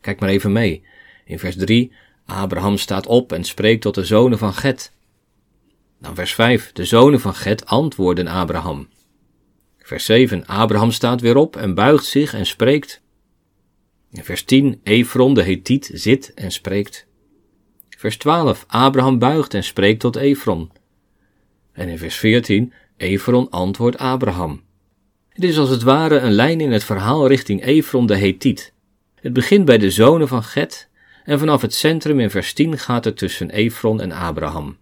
Kijk 0.00 0.20
maar 0.20 0.28
even 0.28 0.52
mee. 0.52 0.84
In 1.24 1.38
vers 1.38 1.56
3, 1.56 1.92
Abraham 2.24 2.76
staat 2.76 3.06
op 3.06 3.32
en 3.32 3.44
spreekt 3.44 3.82
tot 3.82 3.94
de 3.94 4.04
zonen 4.04 4.38
van 4.38 4.54
Get. 4.54 4.92
Dan 6.06 6.14
vers 6.14 6.34
5, 6.34 6.72
de 6.72 6.84
zonen 6.84 7.20
van 7.20 7.34
Get 7.34 7.66
antwoorden 7.66 8.26
Abraham. 8.26 8.88
Vers 9.78 10.04
7, 10.04 10.46
Abraham 10.46 10.90
staat 10.90 11.20
weer 11.20 11.36
op 11.36 11.56
en 11.56 11.74
buigt 11.74 12.04
zich 12.04 12.34
en 12.34 12.46
spreekt. 12.46 13.02
Vers 14.12 14.44
10, 14.44 14.80
Efron 14.82 15.34
de 15.34 15.42
Hethiet 15.42 15.90
zit 15.92 16.34
en 16.34 16.52
spreekt. 16.52 17.06
Vers 17.96 18.16
12, 18.16 18.64
Abraham 18.68 19.18
buigt 19.18 19.54
en 19.54 19.64
spreekt 19.64 20.00
tot 20.00 20.16
Efron. 20.16 20.70
En 21.72 21.88
in 21.88 21.98
vers 21.98 22.16
14, 22.16 22.72
Efron 22.96 23.50
antwoordt 23.50 23.98
Abraham. 23.98 24.62
Het 25.28 25.44
is 25.44 25.58
als 25.58 25.70
het 25.70 25.82
ware 25.82 26.18
een 26.18 26.32
lijn 26.32 26.60
in 26.60 26.72
het 26.72 26.84
verhaal 26.84 27.26
richting 27.26 27.64
Efron 27.64 28.06
de 28.06 28.16
Hethiet. 28.16 28.72
Het 29.14 29.32
begint 29.32 29.64
bij 29.64 29.78
de 29.78 29.90
zonen 29.90 30.28
van 30.28 30.42
Get 30.42 30.88
en 31.24 31.38
vanaf 31.38 31.62
het 31.62 31.74
centrum 31.74 32.20
in 32.20 32.30
vers 32.30 32.52
10 32.52 32.78
gaat 32.78 33.04
het 33.04 33.16
tussen 33.16 33.50
Efron 33.50 34.00
en 34.00 34.12
Abraham. 34.12 34.76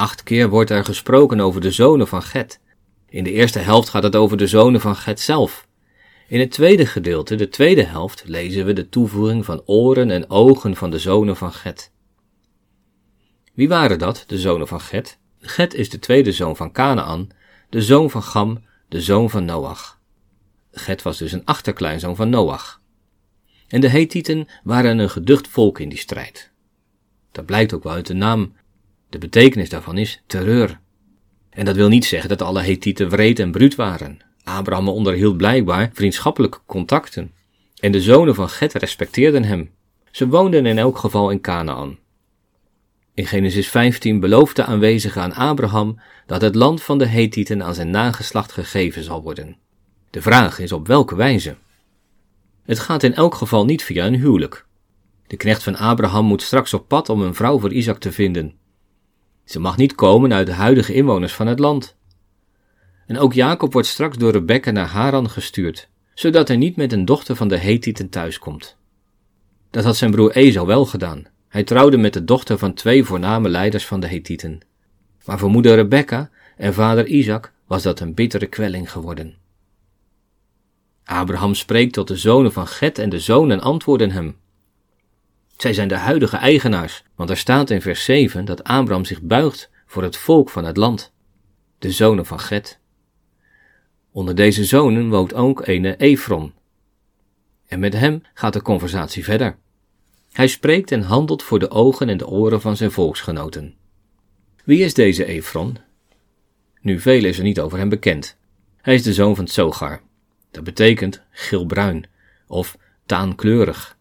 Acht 0.00 0.22
keer 0.22 0.48
wordt 0.48 0.70
er 0.70 0.84
gesproken 0.84 1.40
over 1.40 1.60
de 1.60 1.70
zonen 1.70 2.08
van 2.08 2.22
Get. 2.22 2.60
In 3.08 3.24
de 3.24 3.32
eerste 3.32 3.58
helft 3.58 3.88
gaat 3.88 4.02
het 4.02 4.16
over 4.16 4.36
de 4.36 4.46
zonen 4.46 4.80
van 4.80 4.96
Get 4.96 5.20
zelf. 5.20 5.66
In 6.28 6.40
het 6.40 6.50
tweede 6.50 6.86
gedeelte, 6.86 7.34
de 7.34 7.48
tweede 7.48 7.84
helft, 7.84 8.22
lezen 8.26 8.64
we 8.64 8.72
de 8.72 8.88
toevoeging 8.88 9.44
van 9.44 9.62
oren 9.66 10.10
en 10.10 10.30
ogen 10.30 10.76
van 10.76 10.90
de 10.90 10.98
zonen 10.98 11.36
van 11.36 11.52
Get. 11.52 11.92
Wie 13.54 13.68
waren 13.68 13.98
dat, 13.98 14.24
de 14.26 14.38
zonen 14.38 14.68
van 14.68 14.80
Get? 14.80 15.18
Get 15.40 15.74
is 15.74 15.90
de 15.90 15.98
tweede 15.98 16.32
zoon 16.32 16.56
van 16.56 16.72
Canaan, 16.72 17.28
de 17.68 17.82
zoon 17.82 18.10
van 18.10 18.22
Gam, 18.22 18.64
de 18.88 19.00
zoon 19.00 19.30
van 19.30 19.44
Noach. 19.44 20.00
Get 20.72 21.02
was 21.02 21.18
dus 21.18 21.32
een 21.32 21.44
achterkleinzoon 21.44 22.16
van 22.16 22.28
Noach. 22.28 22.80
En 23.68 23.80
de 23.80 23.88
Hethieten 23.88 24.48
waren 24.64 24.98
een 24.98 25.10
geducht 25.10 25.48
volk 25.48 25.78
in 25.78 25.88
die 25.88 25.98
strijd. 25.98 26.50
Dat 27.32 27.46
blijkt 27.46 27.74
ook 27.74 27.82
wel 27.82 27.92
uit 27.92 28.06
de 28.06 28.14
naam. 28.14 28.52
De 29.10 29.18
betekenis 29.18 29.68
daarvan 29.68 29.98
is 29.98 30.22
terreur. 30.26 30.80
En 31.50 31.64
dat 31.64 31.76
wil 31.76 31.88
niet 31.88 32.04
zeggen 32.04 32.28
dat 32.28 32.42
alle 32.42 32.62
Hethieten 32.62 33.08
wreed 33.08 33.38
en 33.38 33.50
bruut 33.50 33.74
waren. 33.74 34.18
Abraham 34.44 34.88
onderhield 34.88 35.36
blijkbaar 35.36 35.90
vriendschappelijke 35.92 36.58
contacten. 36.66 37.32
En 37.80 37.92
de 37.92 38.00
zonen 38.00 38.34
van 38.34 38.48
Get 38.48 38.72
respecteerden 38.72 39.44
hem. 39.44 39.70
Ze 40.10 40.28
woonden 40.28 40.66
in 40.66 40.78
elk 40.78 40.98
geval 40.98 41.30
in 41.30 41.40
Canaan. 41.40 41.98
In 43.14 43.26
Genesis 43.26 43.68
15 43.68 44.20
belooft 44.20 44.56
de 44.56 44.64
aanwezige 44.64 45.20
aan 45.20 45.34
Abraham 45.34 46.00
dat 46.26 46.40
het 46.40 46.54
land 46.54 46.82
van 46.82 46.98
de 46.98 47.06
Hethieten 47.06 47.62
aan 47.62 47.74
zijn 47.74 47.90
nageslacht 47.90 48.52
gegeven 48.52 49.04
zal 49.04 49.22
worden. 49.22 49.56
De 50.10 50.22
vraag 50.22 50.58
is 50.58 50.72
op 50.72 50.86
welke 50.86 51.16
wijze. 51.16 51.56
Het 52.62 52.78
gaat 52.78 53.02
in 53.02 53.14
elk 53.14 53.34
geval 53.34 53.64
niet 53.64 53.82
via 53.82 54.06
een 54.06 54.14
huwelijk. 54.14 54.66
De 55.26 55.36
knecht 55.36 55.62
van 55.62 55.76
Abraham 55.76 56.24
moet 56.24 56.42
straks 56.42 56.74
op 56.74 56.88
pad 56.88 57.08
om 57.08 57.22
een 57.22 57.34
vrouw 57.34 57.58
voor 57.58 57.72
Isaac 57.72 57.98
te 57.98 58.12
vinden. 58.12 58.58
Ze 59.50 59.60
mag 59.60 59.76
niet 59.76 59.94
komen 59.94 60.32
uit 60.32 60.46
de 60.46 60.52
huidige 60.52 60.94
inwoners 60.94 61.32
van 61.32 61.46
het 61.46 61.58
land. 61.58 61.96
En 63.06 63.18
ook 63.18 63.32
Jacob 63.32 63.72
wordt 63.72 63.88
straks 63.88 64.16
door 64.16 64.32
Rebekka 64.32 64.70
naar 64.70 64.86
Haran 64.86 65.30
gestuurd, 65.30 65.88
zodat 66.14 66.48
hij 66.48 66.56
niet 66.56 66.76
met 66.76 66.92
een 66.92 67.04
dochter 67.04 67.36
van 67.36 67.48
de 67.48 67.56
Hethieten 67.56 68.08
thuiskomt. 68.08 68.76
Dat 69.70 69.84
had 69.84 69.96
zijn 69.96 70.10
broer 70.10 70.30
Esau 70.30 70.66
wel 70.66 70.84
gedaan. 70.84 71.24
Hij 71.48 71.64
trouwde 71.64 71.96
met 71.96 72.12
de 72.12 72.24
dochter 72.24 72.58
van 72.58 72.74
twee 72.74 73.04
voorname 73.04 73.48
leiders 73.48 73.86
van 73.86 74.00
de 74.00 74.06
Hethieten. 74.06 74.60
Maar 75.24 75.38
voor 75.38 75.50
moeder 75.50 75.74
Rebekka 75.74 76.30
en 76.56 76.74
vader 76.74 77.06
Isaac 77.06 77.52
was 77.66 77.82
dat 77.82 78.00
een 78.00 78.14
bittere 78.14 78.46
kwelling 78.46 78.90
geworden. 78.90 79.34
Abraham 81.04 81.54
spreekt 81.54 81.92
tot 81.92 82.08
de 82.08 82.16
zonen 82.16 82.52
van 82.52 82.66
Get 82.66 82.98
en 82.98 83.08
de 83.08 83.20
zonen 83.20 83.60
antwoorden 83.60 84.10
hem. 84.10 84.36
Zij 85.60 85.72
zijn 85.72 85.88
de 85.88 85.96
huidige 85.96 86.36
eigenaars, 86.36 87.04
want 87.14 87.30
er 87.30 87.36
staat 87.36 87.70
in 87.70 87.80
vers 87.80 88.04
7 88.04 88.44
dat 88.44 88.64
Abraham 88.64 89.04
zich 89.04 89.22
buigt 89.22 89.70
voor 89.86 90.02
het 90.02 90.16
volk 90.16 90.50
van 90.50 90.64
het 90.64 90.76
land, 90.76 91.12
de 91.78 91.90
zonen 91.90 92.26
van 92.26 92.40
Get. 92.40 92.78
Onder 94.10 94.34
deze 94.34 94.64
zonen 94.64 95.08
woont 95.08 95.34
ook 95.34 95.66
ene 95.66 95.96
Efron. 95.96 96.52
En 97.66 97.80
met 97.80 97.92
hem 97.92 98.22
gaat 98.34 98.52
de 98.52 98.62
conversatie 98.62 99.24
verder. 99.24 99.56
Hij 100.32 100.46
spreekt 100.46 100.92
en 100.92 101.02
handelt 101.02 101.42
voor 101.42 101.58
de 101.58 101.70
ogen 101.70 102.08
en 102.08 102.16
de 102.16 102.26
oren 102.26 102.60
van 102.60 102.76
zijn 102.76 102.90
volksgenoten. 102.90 103.74
Wie 104.64 104.84
is 104.84 104.94
deze 104.94 105.24
Efron? 105.24 105.76
Nu, 106.80 107.00
veel 107.00 107.24
is 107.24 107.38
er 107.38 107.44
niet 107.44 107.60
over 107.60 107.78
hem 107.78 107.88
bekend. 107.88 108.36
Hij 108.80 108.94
is 108.94 109.02
de 109.02 109.12
zoon 109.12 109.36
van 109.36 109.44
Tsogar. 109.44 110.00
Dat 110.50 110.64
betekent 110.64 111.22
geelbruin 111.30 112.04
of 112.46 112.76
taankleurig. 113.06 113.98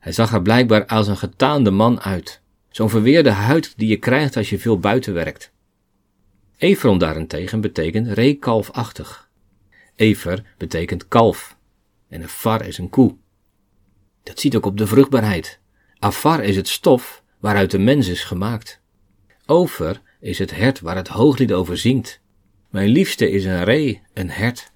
Hij 0.00 0.12
zag 0.12 0.32
er 0.32 0.42
blijkbaar 0.42 0.86
als 0.86 1.06
een 1.06 1.16
getaande 1.16 1.70
man 1.70 2.00
uit. 2.00 2.40
Zo'n 2.68 2.90
verweerde 2.90 3.30
huid 3.30 3.72
die 3.76 3.88
je 3.88 3.96
krijgt 3.96 4.36
als 4.36 4.50
je 4.50 4.58
veel 4.58 4.78
buiten 4.78 5.14
werkt. 5.14 5.52
Efron 6.56 6.98
daarentegen 6.98 7.60
betekent 7.60 8.08
reekalfachtig. 8.08 9.28
Efer 9.96 10.42
betekent 10.56 11.08
kalf. 11.08 11.56
En 12.08 12.22
een 12.22 12.28
far 12.28 12.66
is 12.66 12.78
een 12.78 12.90
koe. 12.90 13.16
Dat 14.22 14.40
ziet 14.40 14.56
ook 14.56 14.66
op 14.66 14.78
de 14.78 14.86
vruchtbaarheid. 14.86 15.60
Afar 15.98 16.44
is 16.44 16.56
het 16.56 16.68
stof 16.68 17.22
waaruit 17.38 17.70
de 17.70 17.78
mens 17.78 18.08
is 18.08 18.24
gemaakt. 18.24 18.80
Over 19.46 20.00
is 20.20 20.38
het 20.38 20.50
hert 20.50 20.80
waar 20.80 20.96
het 20.96 21.08
hooglied 21.08 21.52
over 21.52 21.78
zingt. 21.78 22.20
Mijn 22.70 22.88
liefste 22.88 23.30
is 23.30 23.44
een 23.44 23.64
ree, 23.64 24.02
een 24.14 24.30
hert. 24.30 24.72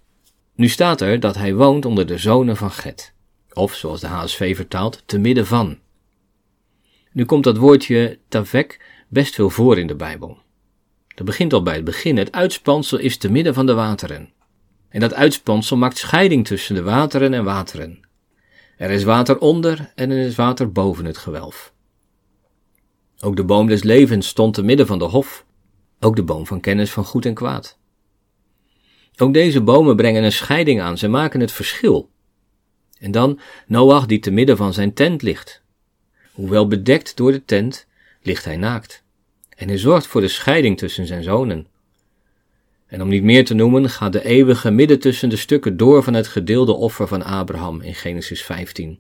Nu 0.55 0.69
staat 0.69 1.01
er 1.01 1.21
dat 1.21 1.35
hij 1.35 1.55
woont 1.55 1.85
onder 1.85 2.07
de 2.07 2.19
zonen 2.19 2.57
van 2.57 2.71
Get. 2.71 3.13
Of, 3.55 3.75
zoals 3.75 4.01
de 4.01 4.07
HSV 4.07 4.57
vertaalt, 4.57 5.03
te 5.07 5.19
midden 5.19 5.47
van. 5.47 5.79
Nu 7.12 7.25
komt 7.25 7.45
dat 7.45 7.57
woordje 7.57 8.19
tavek 8.29 8.81
best 9.09 9.35
veel 9.35 9.51
voor 9.51 9.79
in 9.79 9.87
de 9.87 9.97
Bijbel. 9.97 10.38
Dat 11.14 11.27
begint 11.27 11.53
al 11.53 11.62
bij 11.62 11.75
het 11.75 11.85
begin. 11.85 12.17
Het 12.17 12.33
uitspansel 12.33 12.99
is 12.99 13.17
te 13.17 13.31
midden 13.31 13.55
van 13.55 13.67
de 13.67 13.75
wateren. 13.75 14.33
En 14.88 15.01
dat 15.01 15.14
uitspansel 15.14 15.77
maakt 15.77 15.99
scheiding 15.99 16.47
tussen 16.47 16.75
de 16.75 16.83
wateren 16.83 17.35
en 17.35 17.45
wateren. 17.45 18.01
Er 18.77 18.90
is 18.90 19.05
water 19.05 19.38
onder 19.38 19.93
en 19.95 20.11
er 20.11 20.27
is 20.27 20.35
water 20.35 20.73
boven 20.73 21.05
het 21.05 21.19
gewelf. 21.19 21.73
Ook 23.21 23.37
de 23.37 23.45
boom 23.45 23.67
des 23.67 23.83
levens 23.83 24.29
stond 24.29 24.55
te 24.55 24.62
midden 24.62 24.87
van 24.87 24.99
de 24.99 25.05
hof, 25.05 25.45
ook 26.01 26.17
de 26.17 26.23
boom 26.23 26.47
van 26.47 26.61
kennis 26.61 26.90
van 26.90 27.05
goed 27.05 27.27
en 27.27 27.35
kwaad. 27.35 27.79
Ook 29.17 29.35
deze 29.35 29.61
bomen 29.61 29.97
brengen 29.97 30.25
een 30.25 30.33
scheiding 30.33 30.81
aan, 30.81 30.99
ze 30.99 31.09
maken 31.09 31.40
het 31.40 31.53
verschil. 31.53 32.11
En 33.05 33.11
dan 33.11 33.40
Noach 33.67 34.07
die 34.07 34.19
te 34.19 34.31
midden 34.31 34.57
van 34.57 34.73
zijn 34.73 34.93
tent 34.93 35.23
ligt. 35.23 35.62
Hoewel 36.33 36.67
bedekt 36.67 37.17
door 37.17 37.33
de 37.33 37.45
tent, 37.45 37.87
ligt 38.23 38.45
hij 38.45 38.57
naakt. 38.57 39.03
En 39.57 39.69
hij 39.69 39.79
zorgt 39.79 40.07
voor 40.07 40.21
de 40.21 40.29
scheiding 40.29 40.79
tussen 40.79 41.07
zijn 41.07 41.23
zonen. 41.23 41.67
En 42.87 43.03
om 43.03 43.09
niet 43.09 43.23
meer 43.23 43.45
te 43.45 43.55
noemen, 43.55 43.90
gaat 43.90 44.12
de 44.12 44.25
eeuwige 44.25 44.71
midden 44.71 44.99
tussen 44.99 45.29
de 45.29 45.37
stukken 45.37 45.77
door 45.77 46.03
van 46.03 46.14
het 46.14 46.27
gedeelde 46.27 46.73
offer 46.73 47.09
van 47.09 47.23
Abraham 47.23 47.81
in 47.81 47.95
Genesis 47.95 48.43
15. 48.43 48.99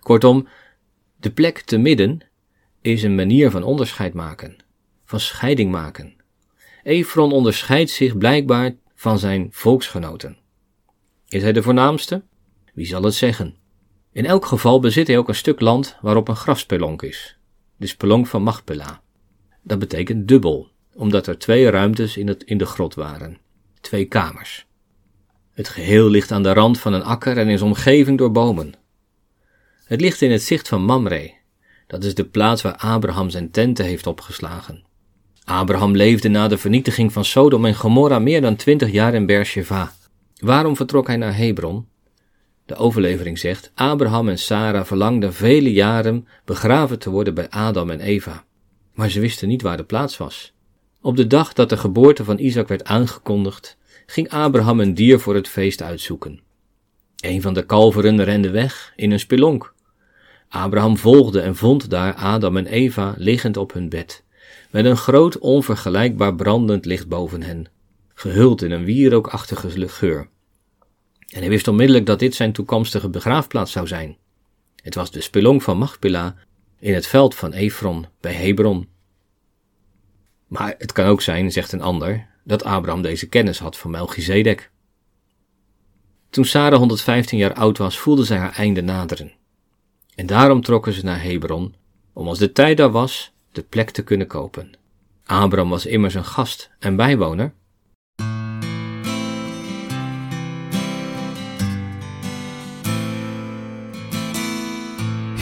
Kortom, 0.00 0.48
de 1.16 1.30
plek 1.30 1.60
te 1.60 1.78
midden 1.78 2.20
is 2.80 3.02
een 3.02 3.14
manier 3.14 3.50
van 3.50 3.62
onderscheid 3.62 4.14
maken, 4.14 4.56
van 5.04 5.20
scheiding 5.20 5.70
maken. 5.70 6.14
Efron 6.82 7.32
onderscheidt 7.32 7.90
zich 7.90 8.18
blijkbaar 8.18 8.74
van 8.94 9.18
zijn 9.18 9.48
volksgenoten. 9.50 10.36
Is 11.28 11.42
hij 11.42 11.52
de 11.52 11.62
voornaamste? 11.62 12.22
Wie 12.78 12.86
zal 12.86 13.02
het 13.02 13.14
zeggen? 13.14 13.54
In 14.12 14.26
elk 14.26 14.46
geval 14.46 14.80
bezit 14.80 15.06
hij 15.06 15.18
ook 15.18 15.28
een 15.28 15.34
stuk 15.34 15.60
land 15.60 15.96
waarop 16.00 16.28
een 16.28 16.36
grafspelonk 16.36 17.02
is, 17.02 17.38
de 17.76 17.86
spelonk 17.86 18.26
van 18.26 18.42
Machpela. 18.42 19.00
Dat 19.62 19.78
betekent 19.78 20.28
dubbel, 20.28 20.68
omdat 20.94 21.26
er 21.26 21.38
twee 21.38 21.70
ruimtes 21.70 22.16
in, 22.16 22.28
het, 22.28 22.42
in 22.42 22.58
de 22.58 22.66
grot 22.66 22.94
waren, 22.94 23.38
twee 23.80 24.04
kamers. 24.04 24.66
Het 25.52 25.68
geheel 25.68 26.08
ligt 26.08 26.32
aan 26.32 26.42
de 26.42 26.52
rand 26.52 26.80
van 26.80 26.92
een 26.92 27.02
akker 27.02 27.38
en 27.38 27.48
is 27.48 27.62
omgeven 27.62 28.16
door 28.16 28.32
bomen. 28.32 28.74
Het 29.84 30.00
ligt 30.00 30.22
in 30.22 30.30
het 30.30 30.42
zicht 30.42 30.68
van 30.68 30.84
Mamre, 30.84 31.34
dat 31.86 32.04
is 32.04 32.14
de 32.14 32.24
plaats 32.24 32.62
waar 32.62 32.76
Abraham 32.76 33.30
zijn 33.30 33.50
tenten 33.50 33.84
heeft 33.84 34.06
opgeslagen. 34.06 34.84
Abraham 35.44 35.96
leefde 35.96 36.28
na 36.28 36.48
de 36.48 36.58
vernietiging 36.58 37.12
van 37.12 37.24
Sodom 37.24 37.64
en 37.64 37.74
Gomorra 37.74 38.18
meer 38.18 38.40
dan 38.40 38.56
twintig 38.56 38.90
jaar 38.90 39.14
in 39.14 39.26
Beersheba. 39.26 39.92
Waarom 40.36 40.76
vertrok 40.76 41.06
hij 41.06 41.16
naar 41.16 41.36
Hebron? 41.36 41.86
De 42.68 42.76
overlevering 42.76 43.38
zegt: 43.38 43.70
Abraham 43.74 44.28
en 44.28 44.38
Sarah 44.38 44.84
verlangden 44.84 45.34
vele 45.34 45.72
jaren 45.72 46.28
begraven 46.44 46.98
te 46.98 47.10
worden 47.10 47.34
bij 47.34 47.48
Adam 47.50 47.90
en 47.90 48.00
Eva. 48.00 48.44
Maar 48.94 49.10
ze 49.10 49.20
wisten 49.20 49.48
niet 49.48 49.62
waar 49.62 49.76
de 49.76 49.84
plaats 49.84 50.16
was. 50.16 50.52
Op 51.00 51.16
de 51.16 51.26
dag 51.26 51.52
dat 51.52 51.68
de 51.68 51.76
geboorte 51.76 52.24
van 52.24 52.38
Isaac 52.38 52.68
werd 52.68 52.84
aangekondigd, 52.84 53.76
ging 54.06 54.30
Abraham 54.30 54.80
een 54.80 54.94
dier 54.94 55.20
voor 55.20 55.34
het 55.34 55.48
feest 55.48 55.82
uitzoeken. 55.82 56.40
Een 57.20 57.42
van 57.42 57.54
de 57.54 57.66
kalveren 57.66 58.24
rende 58.24 58.50
weg 58.50 58.92
in 58.96 59.10
een 59.10 59.20
spelonk. 59.20 59.74
Abraham 60.48 60.96
volgde 60.96 61.40
en 61.40 61.56
vond 61.56 61.90
daar 61.90 62.14
Adam 62.14 62.56
en 62.56 62.66
Eva 62.66 63.14
liggend 63.16 63.56
op 63.56 63.72
hun 63.72 63.88
bed, 63.88 64.24
met 64.70 64.84
een 64.84 64.96
groot 64.96 65.38
onvergelijkbaar 65.38 66.34
brandend 66.34 66.84
licht 66.84 67.08
boven 67.08 67.42
hen, 67.42 67.66
gehuld 68.14 68.62
in 68.62 68.70
een 68.70 68.84
wierookachtige 68.84 69.88
geur. 69.88 70.28
En 71.28 71.40
hij 71.40 71.48
wist 71.48 71.68
onmiddellijk 71.68 72.06
dat 72.06 72.18
dit 72.18 72.34
zijn 72.34 72.52
toekomstige 72.52 73.08
begraafplaats 73.08 73.72
zou 73.72 73.86
zijn. 73.86 74.16
Het 74.76 74.94
was 74.94 75.10
de 75.10 75.20
spelonk 75.20 75.62
van 75.62 75.78
Machpela 75.78 76.34
in 76.78 76.94
het 76.94 77.06
veld 77.06 77.34
van 77.34 77.52
Efron 77.52 78.06
bij 78.20 78.32
Hebron. 78.32 78.88
Maar 80.46 80.74
het 80.78 80.92
kan 80.92 81.06
ook 81.06 81.20
zijn, 81.20 81.52
zegt 81.52 81.72
een 81.72 81.82
ander, 81.82 82.26
dat 82.44 82.64
Abraham 82.64 83.02
deze 83.02 83.28
kennis 83.28 83.58
had 83.58 83.78
van 83.78 83.90
Melchizedek. 83.90 84.70
Toen 86.30 86.44
Sarah 86.44 86.78
115 86.78 87.38
jaar 87.38 87.54
oud 87.54 87.78
was, 87.78 87.98
voelde 87.98 88.24
zij 88.24 88.36
haar 88.36 88.56
einde 88.56 88.82
naderen. 88.82 89.32
En 90.14 90.26
daarom 90.26 90.62
trokken 90.62 90.92
ze 90.92 91.04
naar 91.04 91.22
Hebron, 91.22 91.74
om 92.12 92.28
als 92.28 92.38
de 92.38 92.52
tijd 92.52 92.76
daar 92.76 92.90
was, 92.90 93.32
de 93.52 93.62
plek 93.62 93.90
te 93.90 94.02
kunnen 94.02 94.26
kopen. 94.26 94.70
Abraham 95.24 95.68
was 95.68 95.86
immers 95.86 96.14
een 96.14 96.24
gast 96.24 96.70
en 96.78 96.96
bijwoner. 96.96 97.52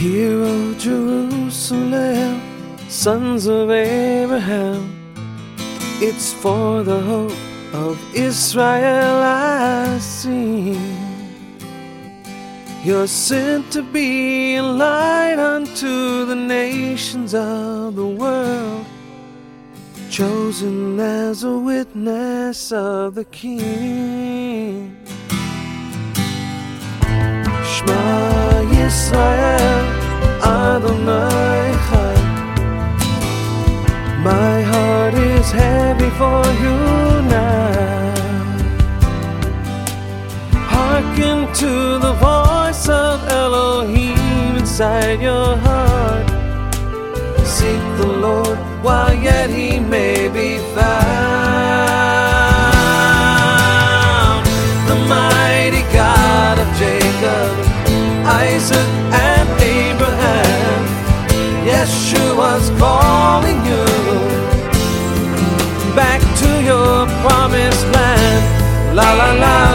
Hear, 0.07 0.40
O 0.40 0.73
Jerusalem, 0.75 2.40
sons 2.88 3.47
of 3.47 3.73
Abraham, 3.73 4.95
it's 6.01 6.33
for 6.33 6.85
the 6.85 7.01
hope 7.01 7.37
of 7.75 7.99
Israel 8.14 9.16
I 9.25 9.99
sing. 9.99 10.79
You're 12.85 13.09
sent 13.09 13.73
to 13.73 13.83
be 13.83 14.55
a 14.55 14.62
light 14.62 15.40
unto 15.40 16.25
the 16.25 16.37
nations 16.37 17.35
of 17.35 17.97
the 17.97 18.07
world, 18.07 18.87
chosen 20.09 21.01
as 21.01 21.42
a 21.42 21.59
witness 21.59 22.71
of 22.71 23.16
the 23.16 23.25
King. 23.25 24.97
Shema 27.73 28.62
Yisrael, 28.71 29.95
Adonai 30.46 31.72
Chai. 31.87 32.14
My 34.22 34.54
heart 34.72 35.14
is 35.14 35.50
heavy 35.50 36.11
for 36.20 36.42
you 36.62 36.76
now. 37.37 38.14
Hearken 40.74 41.38
to 41.62 41.72
the 42.06 42.14
voice 42.28 42.88
of 42.88 43.16
Elohim 43.28 44.56
inside 44.56 45.20
your 45.20 45.56
heart. 45.66 46.26
Seek 47.44 47.82
the 48.02 48.11
Lord 48.26 48.59
while 48.85 49.14
yet 49.14 49.48
he 49.50 49.80
may 49.80 50.28
be 50.28 50.59
found. 50.74 51.56
The 54.90 54.98
mighty 55.14 55.82
God 56.00 56.59
of 56.64 56.68
Jacob, 56.82 57.50
Isaac, 58.44 58.88
Yeshua's 62.57 62.71
calling 62.79 63.61
you 63.66 63.85
back 65.95 66.21
to 66.40 66.49
your 66.64 67.07
promised 67.23 67.87
land. 67.92 68.97
La 68.97 69.12
la 69.12 69.33
la 69.33 69.33
la 69.33 69.37
la 69.42 69.65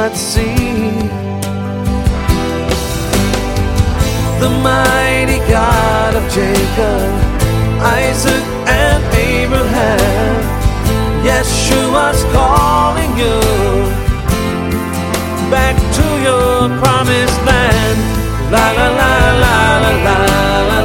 cannot 0.00 0.16
see. 0.16 0.90
The 4.40 4.48
mighty 4.62 5.38
God 5.50 6.14
of 6.14 6.24
Jacob, 6.32 7.10
Isaac, 7.82 8.44
and 8.66 9.02
Abraham, 9.14 10.40
Yeshua's 11.22 12.22
calling 12.32 13.12
you 13.18 13.40
back 15.50 15.76
to 15.98 16.06
your 16.26 16.68
promised 16.80 17.40
land. 17.44 17.98
La 18.50 18.72
la 18.72 18.88
la 19.00 19.14
la 19.42 19.78
la 19.80 20.68
la. 20.68 20.79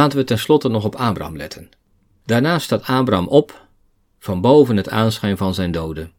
Laten 0.00 0.18
we 0.18 0.24
tenslotte 0.24 0.68
nog 0.68 0.84
op 0.84 0.94
Abraham 0.94 1.36
letten. 1.36 1.70
Daarna 2.24 2.58
staat 2.58 2.86
Abraham 2.86 3.26
op, 3.26 3.66
van 4.18 4.40
boven 4.40 4.76
het 4.76 4.88
aanschijn 4.88 5.36
van 5.36 5.54
zijn 5.54 5.70
doden. 5.70 6.12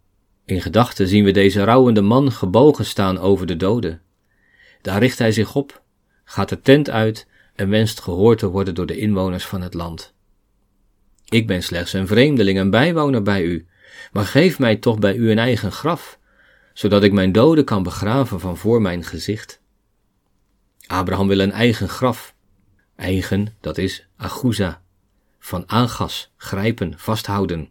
In 0.45 0.61
gedachten 0.61 1.07
zien 1.07 1.23
we 1.23 1.31
deze 1.31 1.63
rouwende 1.63 2.01
man 2.01 2.31
gebogen 2.31 2.85
staan 2.85 3.19
over 3.19 3.45
de 3.45 3.57
doden. 3.57 4.01
Daar 4.81 4.99
richt 4.99 5.17
hij 5.17 5.31
zich 5.31 5.55
op, 5.55 5.81
gaat 6.23 6.49
de 6.49 6.61
tent 6.61 6.89
uit 6.89 7.27
en 7.55 7.69
wenst 7.69 8.01
gehoord 8.01 8.39
te 8.39 8.49
worden 8.49 8.75
door 8.75 8.85
de 8.85 8.97
inwoners 8.97 9.45
van 9.45 9.61
het 9.61 9.73
land. 9.73 10.13
Ik 11.29 11.47
ben 11.47 11.63
slechts 11.63 11.93
een 11.93 12.07
vreemdeling 12.07 12.57
en 12.57 12.69
bijwoner 12.69 13.21
bij 13.21 13.43
u, 13.43 13.67
maar 14.11 14.25
geef 14.25 14.59
mij 14.59 14.75
toch 14.75 14.99
bij 14.99 15.15
u 15.15 15.31
een 15.31 15.39
eigen 15.39 15.71
graf, 15.71 16.19
zodat 16.73 17.03
ik 17.03 17.11
mijn 17.11 17.31
doden 17.31 17.65
kan 17.65 17.83
begraven 17.83 18.39
van 18.39 18.57
voor 18.57 18.81
mijn 18.81 19.03
gezicht. 19.03 19.61
Abraham 20.87 21.27
wil 21.27 21.39
een 21.39 21.51
eigen 21.51 21.89
graf. 21.89 22.35
Eigen, 23.01 23.55
dat 23.61 23.77
is 23.77 24.05
aguza, 24.17 24.81
van 25.39 25.63
aangas, 25.67 26.31
grijpen, 26.37 26.93
vasthouden. 26.97 27.69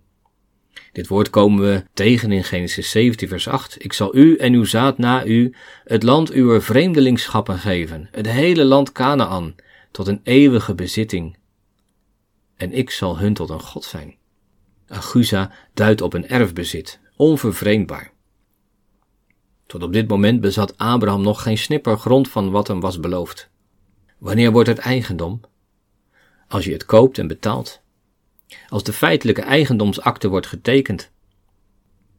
Dit 0.92 1.08
woord 1.08 1.30
komen 1.30 1.64
we 1.64 1.84
tegen 1.94 2.32
in 2.32 2.44
Genesis 2.44 2.90
17, 2.90 3.28
vers 3.28 3.48
8. 3.48 3.84
Ik 3.84 3.92
zal 3.92 4.16
u 4.16 4.36
en 4.36 4.52
uw 4.52 4.64
zaad 4.64 4.98
na 4.98 5.24
u 5.24 5.54
het 5.84 6.02
land 6.02 6.30
uw 6.30 6.60
vreemdelingschappen 6.60 7.58
geven, 7.58 8.08
het 8.10 8.26
hele 8.26 8.64
land 8.64 8.92
Canaan, 8.92 9.54
tot 9.90 10.06
een 10.06 10.20
eeuwige 10.22 10.74
bezitting. 10.74 11.36
En 12.56 12.72
ik 12.72 12.90
zal 12.90 13.18
hun 13.18 13.34
tot 13.34 13.50
een 13.50 13.60
God 13.60 13.84
zijn. 13.84 14.16
Agusa 14.88 15.52
duidt 15.74 16.00
op 16.00 16.12
een 16.12 16.28
erfbezit, 16.28 17.00
onvervreemdbaar. 17.16 18.12
Tot 19.66 19.82
op 19.82 19.92
dit 19.92 20.08
moment 20.08 20.40
bezat 20.40 20.78
Abraham 20.78 21.22
nog 21.22 21.42
geen 21.42 21.58
snipper 21.58 21.98
grond 21.98 22.28
van 22.28 22.50
wat 22.50 22.68
hem 22.68 22.80
was 22.80 23.00
beloofd. 23.00 23.50
Wanneer 24.20 24.52
wordt 24.52 24.68
het 24.68 24.78
eigendom? 24.78 25.40
Als 26.48 26.64
je 26.64 26.72
het 26.72 26.84
koopt 26.84 27.18
en 27.18 27.26
betaalt. 27.26 27.80
Als 28.68 28.82
de 28.82 28.92
feitelijke 28.92 29.42
eigendomsakte 29.42 30.28
wordt 30.28 30.46
getekend. 30.46 31.10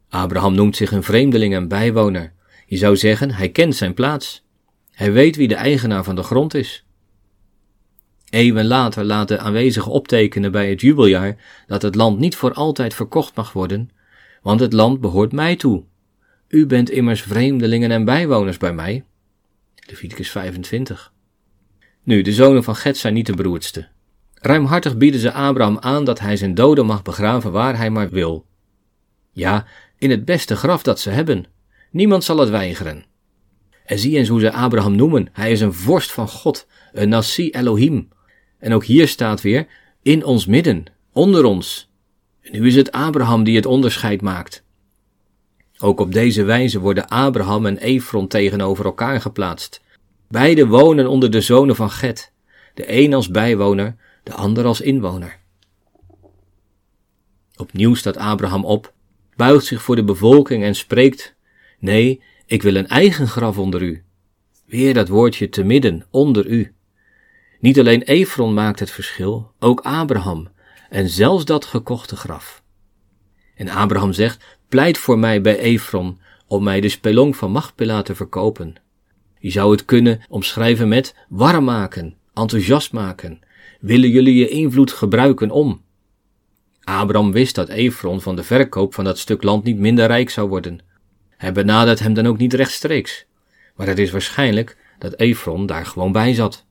Abraham 0.08 0.54
noemt 0.54 0.76
zich 0.76 0.92
een 0.92 1.02
vreemdeling 1.02 1.54
en 1.54 1.68
bijwoner. 1.68 2.32
Je 2.66 2.76
zou 2.76 2.96
zeggen, 2.96 3.30
hij 3.30 3.48
kent 3.48 3.76
zijn 3.76 3.94
plaats. 3.94 4.44
Hij 4.90 5.12
weet 5.12 5.36
wie 5.36 5.48
de 5.48 5.54
eigenaar 5.54 6.04
van 6.04 6.14
de 6.14 6.22
grond 6.22 6.54
is. 6.54 6.84
Eeuwen 8.30 8.66
later 8.66 9.04
laat 9.04 9.28
de 9.28 9.38
aanwezigen 9.38 9.92
optekenen 9.92 10.52
bij 10.52 10.70
het 10.70 10.80
jubeljaar 10.80 11.36
dat 11.66 11.82
het 11.82 11.94
land 11.94 12.18
niet 12.18 12.36
voor 12.36 12.52
altijd 12.52 12.94
verkocht 12.94 13.36
mag 13.36 13.52
worden, 13.52 13.90
want 14.42 14.60
het 14.60 14.72
land 14.72 15.00
behoort 15.00 15.32
mij 15.32 15.56
toe. 15.56 15.84
U 16.48 16.66
bent 16.66 16.90
immers 16.90 17.22
vreemdelingen 17.22 17.90
en 17.90 18.04
bijwoners 18.04 18.56
bij 18.56 18.72
mij. 18.72 19.04
Leviticus 19.74 20.30
25. 20.30 21.12
Nu, 22.04 22.22
de 22.22 22.32
zonen 22.32 22.64
van 22.64 22.76
Get 22.76 22.96
zijn 22.96 23.14
niet 23.14 23.26
de 23.26 23.34
beroerdste. 23.34 23.88
Ruimhartig 24.34 24.96
bieden 24.96 25.20
ze 25.20 25.32
Abraham 25.32 25.78
aan 25.78 26.04
dat 26.04 26.20
hij 26.20 26.36
zijn 26.36 26.54
doden 26.54 26.86
mag 26.86 27.02
begraven 27.02 27.52
waar 27.52 27.76
hij 27.76 27.90
maar 27.90 28.10
wil. 28.10 28.46
Ja, 29.32 29.66
in 29.98 30.10
het 30.10 30.24
beste 30.24 30.56
graf 30.56 30.82
dat 30.82 31.00
ze 31.00 31.10
hebben. 31.10 31.44
Niemand 31.90 32.24
zal 32.24 32.38
het 32.38 32.48
weigeren. 32.48 33.04
En 33.84 33.98
zie 33.98 34.16
eens 34.16 34.28
hoe 34.28 34.40
ze 34.40 34.52
Abraham 34.52 34.96
noemen. 34.96 35.28
Hij 35.32 35.52
is 35.52 35.60
een 35.60 35.72
vorst 35.72 36.12
van 36.12 36.28
God, 36.28 36.66
een 36.92 37.08
Nasi 37.08 37.50
Elohim. 37.50 38.08
En 38.58 38.72
ook 38.72 38.84
hier 38.84 39.08
staat 39.08 39.40
weer, 39.40 39.66
in 40.02 40.24
ons 40.24 40.46
midden, 40.46 40.84
onder 41.12 41.44
ons. 41.44 41.90
En 42.40 42.52
nu 42.52 42.66
is 42.66 42.76
het 42.76 42.92
Abraham 42.92 43.44
die 43.44 43.56
het 43.56 43.66
onderscheid 43.66 44.20
maakt. 44.20 44.64
Ook 45.78 46.00
op 46.00 46.12
deze 46.12 46.42
wijze 46.42 46.80
worden 46.80 47.08
Abraham 47.08 47.66
en 47.66 47.78
Efron 47.78 48.28
tegenover 48.28 48.84
elkaar 48.84 49.20
geplaatst. 49.20 49.80
Beide 50.32 50.66
wonen 50.66 51.06
onder 51.06 51.30
de 51.30 51.40
zonen 51.40 51.76
van 51.76 51.90
Get, 51.90 52.32
de 52.74 52.92
een 52.92 53.14
als 53.14 53.28
bijwoner, 53.28 53.96
de 54.22 54.32
ander 54.32 54.64
als 54.64 54.80
inwoner. 54.80 55.38
Opnieuw 57.56 57.94
staat 57.94 58.16
Abraham 58.16 58.64
op, 58.64 58.92
buigt 59.36 59.64
zich 59.64 59.82
voor 59.82 59.96
de 59.96 60.04
bevolking 60.04 60.62
en 60.62 60.74
spreekt: 60.74 61.34
Nee, 61.78 62.22
ik 62.46 62.62
wil 62.62 62.74
een 62.74 62.88
eigen 62.88 63.28
graf 63.28 63.58
onder 63.58 63.82
u. 63.82 64.02
Weer 64.66 64.94
dat 64.94 65.08
woordje 65.08 65.48
te 65.48 65.62
midden, 65.64 66.06
onder 66.10 66.46
u. 66.46 66.74
Niet 67.60 67.78
alleen 67.78 68.02
Efron 68.02 68.54
maakt 68.54 68.80
het 68.80 68.90
verschil, 68.90 69.50
ook 69.58 69.80
Abraham, 69.80 70.48
en 70.90 71.08
zelfs 71.08 71.44
dat 71.44 71.64
gekochte 71.64 72.16
graf. 72.16 72.62
En 73.54 73.68
Abraham 73.68 74.12
zegt: 74.12 74.44
Pleit 74.68 74.98
voor 74.98 75.18
mij 75.18 75.40
bij 75.40 75.58
Efron 75.58 76.20
om 76.46 76.62
mij 76.62 76.80
de 76.80 76.88
spelong 76.88 77.36
van 77.36 77.50
Machpela 77.50 78.02
te 78.02 78.14
verkopen. 78.14 78.81
Je 79.42 79.50
zou 79.50 79.70
het 79.70 79.84
kunnen 79.84 80.20
omschrijven 80.28 80.88
met 80.88 81.14
warm 81.28 81.64
maken, 81.64 82.14
enthousiast 82.34 82.92
maken. 82.92 83.40
Willen 83.80 84.10
jullie 84.10 84.34
je 84.34 84.48
invloed 84.48 84.92
gebruiken 84.92 85.50
om? 85.50 85.82
Abraham 86.84 87.32
wist 87.32 87.54
dat 87.54 87.68
Efron 87.68 88.20
van 88.20 88.36
de 88.36 88.42
verkoop 88.42 88.94
van 88.94 89.04
dat 89.04 89.18
stuk 89.18 89.42
land 89.42 89.64
niet 89.64 89.78
minder 89.78 90.06
rijk 90.06 90.30
zou 90.30 90.48
worden. 90.48 90.80
Hij 91.36 91.52
benadert 91.52 91.98
hem 91.98 92.14
dan 92.14 92.26
ook 92.26 92.38
niet 92.38 92.54
rechtstreeks. 92.54 93.26
Maar 93.76 93.86
het 93.86 93.98
is 93.98 94.10
waarschijnlijk 94.10 94.76
dat 94.98 95.18
Efron 95.18 95.66
daar 95.66 95.86
gewoon 95.86 96.12
bij 96.12 96.34
zat. 96.34 96.64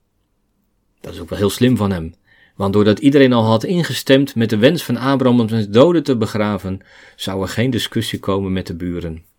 Dat 1.01 1.13
is 1.13 1.19
ook 1.19 1.29
wel 1.29 1.39
heel 1.39 1.49
slim 1.49 1.77
van 1.77 1.91
hem. 1.91 2.13
Want 2.55 2.73
doordat 2.73 2.99
iedereen 2.99 3.33
al 3.33 3.45
had 3.45 3.63
ingestemd 3.63 4.35
met 4.35 4.49
de 4.49 4.57
wens 4.57 4.83
van 4.83 4.97
Abraham 4.97 5.39
om 5.39 5.49
zijn 5.49 5.71
doden 5.71 6.03
te 6.03 6.17
begraven, 6.17 6.81
zou 7.15 7.41
er 7.41 7.47
geen 7.47 7.69
discussie 7.69 8.19
komen 8.19 8.53
met 8.53 8.67
de 8.67 8.75
buren. 8.75 9.29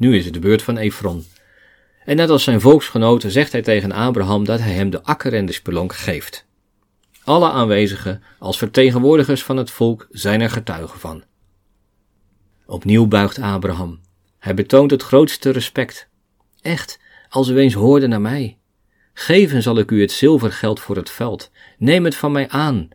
Nu 0.00 0.16
is 0.16 0.24
het 0.24 0.34
de 0.34 0.40
beurt 0.40 0.62
van 0.62 0.76
Efron. 0.76 1.24
En 2.04 2.16
net 2.16 2.30
als 2.30 2.44
zijn 2.44 2.60
volksgenoten 2.60 3.30
zegt 3.30 3.52
hij 3.52 3.62
tegen 3.62 3.92
Abraham 3.92 4.44
dat 4.44 4.60
hij 4.60 4.72
hem 4.72 4.90
de 4.90 5.02
akker 5.02 5.34
en 5.34 5.46
de 5.46 5.52
spelonk 5.52 5.94
geeft. 5.94 6.46
Alle 7.24 7.50
aanwezigen, 7.50 8.22
als 8.38 8.58
vertegenwoordigers 8.58 9.42
van 9.42 9.56
het 9.56 9.70
volk, 9.70 10.06
zijn 10.10 10.40
er 10.40 10.50
getuigen 10.50 10.98
van. 10.98 11.24
Opnieuw 12.66 13.06
buigt 13.06 13.38
Abraham. 13.38 14.00
Hij 14.38 14.54
betoont 14.54 14.90
het 14.90 15.02
grootste 15.02 15.50
respect. 15.50 16.08
Echt, 16.60 16.98
als 17.28 17.48
u 17.48 17.58
eens 17.58 17.74
hoorde 17.74 18.06
naar 18.06 18.20
mij. 18.20 18.58
Geven 19.12 19.62
zal 19.62 19.78
ik 19.78 19.90
u 19.90 20.00
het 20.00 20.12
zilvergeld 20.12 20.80
voor 20.80 20.96
het 20.96 21.10
veld. 21.10 21.50
Neem 21.78 22.04
het 22.04 22.16
van 22.16 22.32
mij 22.32 22.48
aan. 22.48 22.88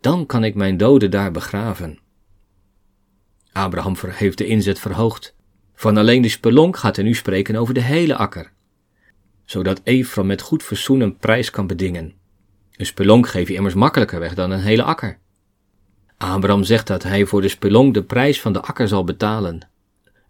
Dan 0.00 0.26
kan 0.26 0.44
ik 0.44 0.54
mijn 0.54 0.76
doden 0.76 1.10
daar 1.10 1.30
begraven. 1.30 1.98
Abraham 3.52 3.96
heeft 4.08 4.38
de 4.38 4.46
inzet 4.46 4.78
verhoogd. 4.78 5.35
Van 5.76 5.96
alleen 5.96 6.22
de 6.22 6.28
spelonk 6.28 6.76
gaat 6.76 6.96
hij 6.96 7.04
nu 7.04 7.14
spreken 7.14 7.56
over 7.56 7.74
de 7.74 7.82
hele 7.82 8.16
akker. 8.16 8.52
Zodat 9.44 9.80
Efron 9.84 10.26
met 10.26 10.40
goed 10.40 10.62
verzoen 10.62 11.00
een 11.00 11.16
prijs 11.16 11.50
kan 11.50 11.66
bedingen. 11.66 12.14
Een 12.76 12.86
spelonk 12.86 13.28
geef 13.28 13.48
je 13.48 13.54
immers 13.54 13.74
makkelijker 13.74 14.20
weg 14.20 14.34
dan 14.34 14.50
een 14.50 14.60
hele 14.60 14.82
akker. 14.82 15.18
Abraham 16.16 16.64
zegt 16.64 16.86
dat 16.86 17.02
hij 17.02 17.26
voor 17.26 17.40
de 17.40 17.48
spelonk 17.48 17.94
de 17.94 18.02
prijs 18.02 18.40
van 18.40 18.52
de 18.52 18.62
akker 18.62 18.88
zal 18.88 19.04
betalen. 19.04 19.68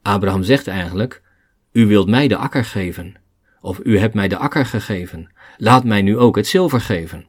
Abraham 0.02 0.42
zegt 0.42 0.66
eigenlijk: 0.66 1.22
U 1.72 1.86
wilt 1.86 2.08
mij 2.08 2.28
de 2.28 2.36
akker 2.36 2.64
geven 2.64 3.16
of 3.66 3.80
u 3.82 3.98
hebt 3.98 4.14
mij 4.14 4.28
de 4.28 4.36
akker 4.36 4.66
gegeven, 4.66 5.30
laat 5.56 5.84
mij 5.84 6.02
nu 6.02 6.18
ook 6.18 6.36
het 6.36 6.46
zilver 6.46 6.80
geven. 6.80 7.26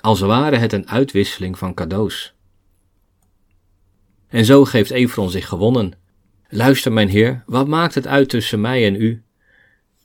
Als 0.00 0.20
ware 0.20 0.56
het 0.56 0.72
een 0.72 0.88
uitwisseling 0.88 1.58
van 1.58 1.74
cadeaus. 1.74 2.34
En 4.28 4.44
zo 4.44 4.64
geeft 4.64 4.90
Efron 4.90 5.30
zich 5.30 5.48
gewonnen. 5.48 5.92
Luister, 6.50 6.92
mijn 6.92 7.08
heer, 7.08 7.42
wat 7.46 7.68
maakt 7.68 7.94
het 7.94 8.06
uit 8.06 8.28
tussen 8.28 8.60
mij 8.60 8.86
en 8.86 8.94
u? 8.94 9.22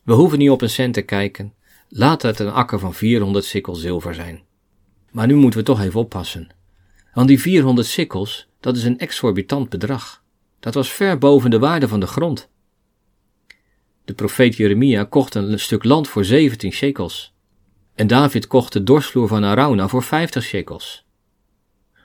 We 0.04 0.14
hoeven 0.14 0.38
niet 0.38 0.50
op 0.50 0.62
een 0.62 0.70
cent 0.70 0.94
te 0.94 1.02
kijken. 1.02 1.54
Laat 1.90 2.22
het 2.22 2.40
een 2.40 2.52
akker 2.52 2.80
van 2.80 2.94
400 2.94 3.46
sikkel 3.46 3.76
zilver 3.76 4.16
zijn. 4.16 4.44
Maar 5.12 5.28
nu 5.28 5.36
moeten 5.36 5.60
we 5.60 5.66
toch 5.66 5.82
even 5.82 6.00
oppassen. 6.00 6.48
Want 7.14 7.28
die 7.28 7.42
400 7.42 7.88
sikkels, 7.88 8.48
dat 8.60 8.78
is 8.78 8.84
een 8.84 9.00
exorbitant 9.00 9.70
bedrag. 9.70 10.24
Dat 10.60 10.74
was 10.74 10.92
ver 10.92 11.18
boven 11.18 11.50
de 11.50 11.60
waarde 11.60 11.88
van 11.88 12.00
de 12.00 12.08
grond. 12.08 12.50
De 14.06 14.14
profeet 14.14 14.56
Jeremia 14.56 15.04
kocht 15.04 15.36
een 15.36 15.60
stuk 15.60 15.84
land 15.84 16.08
voor 16.08 16.26
17 16.26 16.72
shekels. 16.72 17.34
En 17.96 18.08
David 18.08 18.48
kocht 18.48 18.74
de 18.74 18.84
dorsvloer 18.84 19.28
van 19.28 19.44
Arauna 19.44 19.88
voor 19.88 20.04
50 20.04 20.44
shekels. 20.44 21.06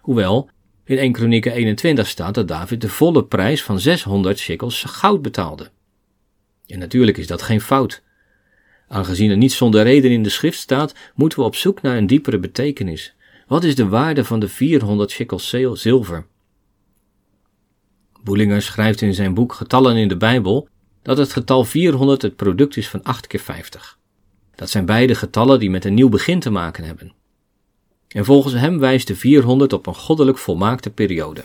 Hoewel, 0.01 0.51
in 0.89 0.99
1 0.99 1.13
Kronieken 1.13 1.53
21 1.53 2.07
staat 2.07 2.35
dat 2.35 2.49
David 2.49 2.81
de 2.81 2.89
volle 2.89 3.25
prijs 3.25 3.63
van 3.63 3.81
600 3.81 4.39
shekels 4.39 4.85
goud 4.85 5.23
betaalde. 5.23 5.71
En 6.67 6.79
natuurlijk 6.79 7.17
is 7.17 7.27
dat 7.27 7.43
geen 7.43 7.61
fout. 7.61 8.03
Aangezien 8.89 9.31
er 9.31 9.37
niet 9.37 9.53
zonder 9.53 9.83
reden 9.83 10.11
in 10.11 10.23
de 10.23 10.29
schrift 10.29 10.59
staat, 10.59 10.95
moeten 11.15 11.39
we 11.39 11.45
op 11.45 11.55
zoek 11.55 11.83
naar 11.83 11.97
een 11.97 12.07
diepere 12.07 12.39
betekenis. 12.39 13.15
Wat 13.47 13.65
is 13.65 13.75
de 13.75 13.89
waarde 13.89 14.25
van 14.25 14.41
de 14.41 14.49
400 14.49 15.11
shekels 15.11 15.55
zilver? 15.73 16.27
Boelinger 18.23 18.63
schrijft 18.63 19.01
in 19.01 19.15
zijn 19.15 19.35
boek 19.35 19.53
Getallen 19.53 19.97
in 19.97 20.09
de 20.09 20.17
Bijbel 20.17 20.69
dat 21.03 21.19
het 21.19 21.33
getal 21.33 21.65
400 21.65 22.23
het 22.23 22.37
product 22.37 22.77
is 22.77 22.89
van 22.89 23.03
8 23.03 23.27
keer 23.27 23.41
50. 23.41 23.99
Dat 24.55 24.71
zijn 24.71 24.85
beide 24.85 25.15
getallen 25.15 25.59
die 25.59 25.71
met 25.71 25.85
een 25.85 25.95
nieuw 25.95 26.09
begin 26.09 26.41
te 26.41 26.51
maken 26.51 26.85
hebben. 26.85 27.13
En 28.09 28.25
volgens 28.25 28.55
hem 28.55 28.79
wijst 28.79 29.07
de 29.07 29.17
400 29.17 29.73
op 29.73 29.87
een 29.87 29.95
goddelijk 29.95 30.39
volmaakte 30.39 30.91
periode. 30.91 31.45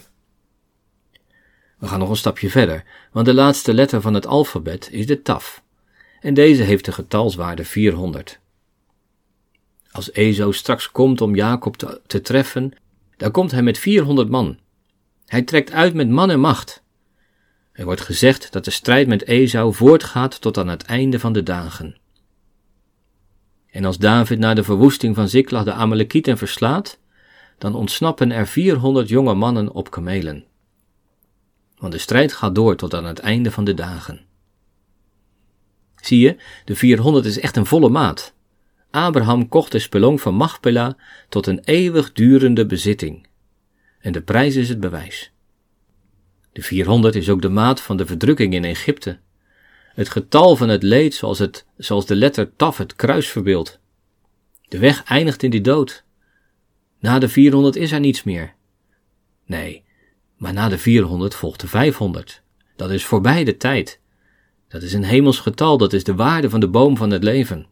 We 1.77 1.87
gaan 1.87 1.99
nog 1.99 2.09
een 2.09 2.15
stapje 2.15 2.49
verder, 2.49 2.83
want 3.11 3.25
de 3.25 3.33
laatste 3.33 3.73
letter 3.73 4.01
van 4.01 4.13
het 4.13 4.27
alfabet 4.27 4.89
is 4.91 5.05
de 5.05 5.21
taf. 5.21 5.63
En 6.21 6.33
deze 6.33 6.63
heeft 6.63 6.85
de 6.85 6.91
getalswaarde 6.91 7.65
400. 7.65 8.39
Als 9.91 10.11
Ezo 10.11 10.51
straks 10.51 10.91
komt 10.91 11.21
om 11.21 11.35
Jacob 11.35 11.77
te, 11.77 12.01
te 12.07 12.21
treffen, 12.21 12.73
dan 13.17 13.31
komt 13.31 13.51
hij 13.51 13.61
met 13.61 13.77
400 13.77 14.29
man. 14.29 14.57
Hij 15.25 15.41
trekt 15.41 15.71
uit 15.71 15.93
met 15.93 16.09
man 16.09 16.29
en 16.29 16.39
macht. 16.39 16.83
Er 17.71 17.85
wordt 17.85 18.01
gezegd 18.01 18.51
dat 18.51 18.65
de 18.65 18.71
strijd 18.71 19.07
met 19.07 19.27
Esau 19.27 19.73
voortgaat 19.73 20.41
tot 20.41 20.57
aan 20.57 20.67
het 20.67 20.83
einde 20.83 21.19
van 21.19 21.33
de 21.33 21.43
dagen. 21.43 21.97
En 23.73 23.85
als 23.85 23.97
David 23.97 24.39
na 24.39 24.53
de 24.53 24.63
verwoesting 24.63 25.15
van 25.15 25.29
Ziklag 25.29 25.63
de 25.63 25.71
Amalekieten 25.73 26.37
verslaat, 26.37 26.99
dan 27.57 27.75
ontsnappen 27.75 28.31
er 28.31 28.47
400 28.47 29.09
jonge 29.09 29.33
mannen 29.33 29.71
op 29.71 29.91
kamelen. 29.91 30.45
want 31.77 31.93
de 31.93 31.99
strijd 31.99 32.33
gaat 32.33 32.55
door 32.55 32.75
tot 32.75 32.93
aan 32.93 33.05
het 33.05 33.19
einde 33.19 33.51
van 33.51 33.63
de 33.63 33.73
dagen. 33.73 34.21
Zie 35.95 36.19
je, 36.19 36.37
de 36.65 36.75
400 36.75 37.25
is 37.25 37.39
echt 37.39 37.55
een 37.55 37.65
volle 37.65 37.89
maat. 37.89 38.33
Abraham 38.91 39.47
kocht 39.47 39.71
de 39.71 39.79
spelonk 39.79 40.19
van 40.19 40.35
Machpela 40.35 40.97
tot 41.29 41.47
een 41.47 41.59
eeuwig 41.63 42.11
durende 42.11 42.65
bezitting. 42.65 43.27
En 43.99 44.11
de 44.11 44.21
prijs 44.21 44.55
is 44.55 44.69
het 44.69 44.79
bewijs. 44.79 45.31
De 46.51 46.61
400 46.61 47.15
is 47.15 47.29
ook 47.29 47.41
de 47.41 47.49
maat 47.49 47.81
van 47.81 47.97
de 47.97 48.05
verdrukking 48.05 48.53
in 48.53 48.63
Egypte. 48.63 49.19
Het 49.93 50.09
getal 50.09 50.55
van 50.55 50.69
het 50.69 50.83
leed 50.83 51.15
zoals, 51.15 51.39
het, 51.39 51.65
zoals 51.77 52.05
de 52.05 52.15
letter 52.15 52.55
Taf 52.55 52.77
het 52.77 52.95
kruis 52.95 53.29
verbeeldt. 53.29 53.79
De 54.67 54.77
weg 54.77 55.03
eindigt 55.03 55.43
in 55.43 55.49
die 55.49 55.61
dood. 55.61 56.03
Na 56.99 57.19
de 57.19 57.29
400 57.29 57.75
is 57.75 57.91
er 57.91 57.99
niets 57.99 58.23
meer. 58.23 58.53
Nee, 59.45 59.83
maar 60.37 60.53
na 60.53 60.69
de 60.69 60.77
400 60.77 61.35
volgt 61.35 61.59
de 61.59 61.67
500. 61.67 62.41
Dat 62.75 62.91
is 62.91 63.05
voorbij 63.05 63.43
de 63.43 63.57
tijd. 63.57 63.99
Dat 64.67 64.81
is 64.81 64.93
een 64.93 65.03
hemels 65.03 65.39
getal, 65.39 65.77
dat 65.77 65.93
is 65.93 66.03
de 66.03 66.15
waarde 66.15 66.49
van 66.49 66.59
de 66.59 66.67
boom 66.67 66.97
van 66.97 67.09
het 67.09 67.23
leven. 67.23 67.67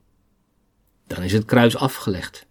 Dan 1.07 1.24
is 1.24 1.34
het 1.34 1.45
kruis 1.45 1.76
afgelegd. 1.76 2.47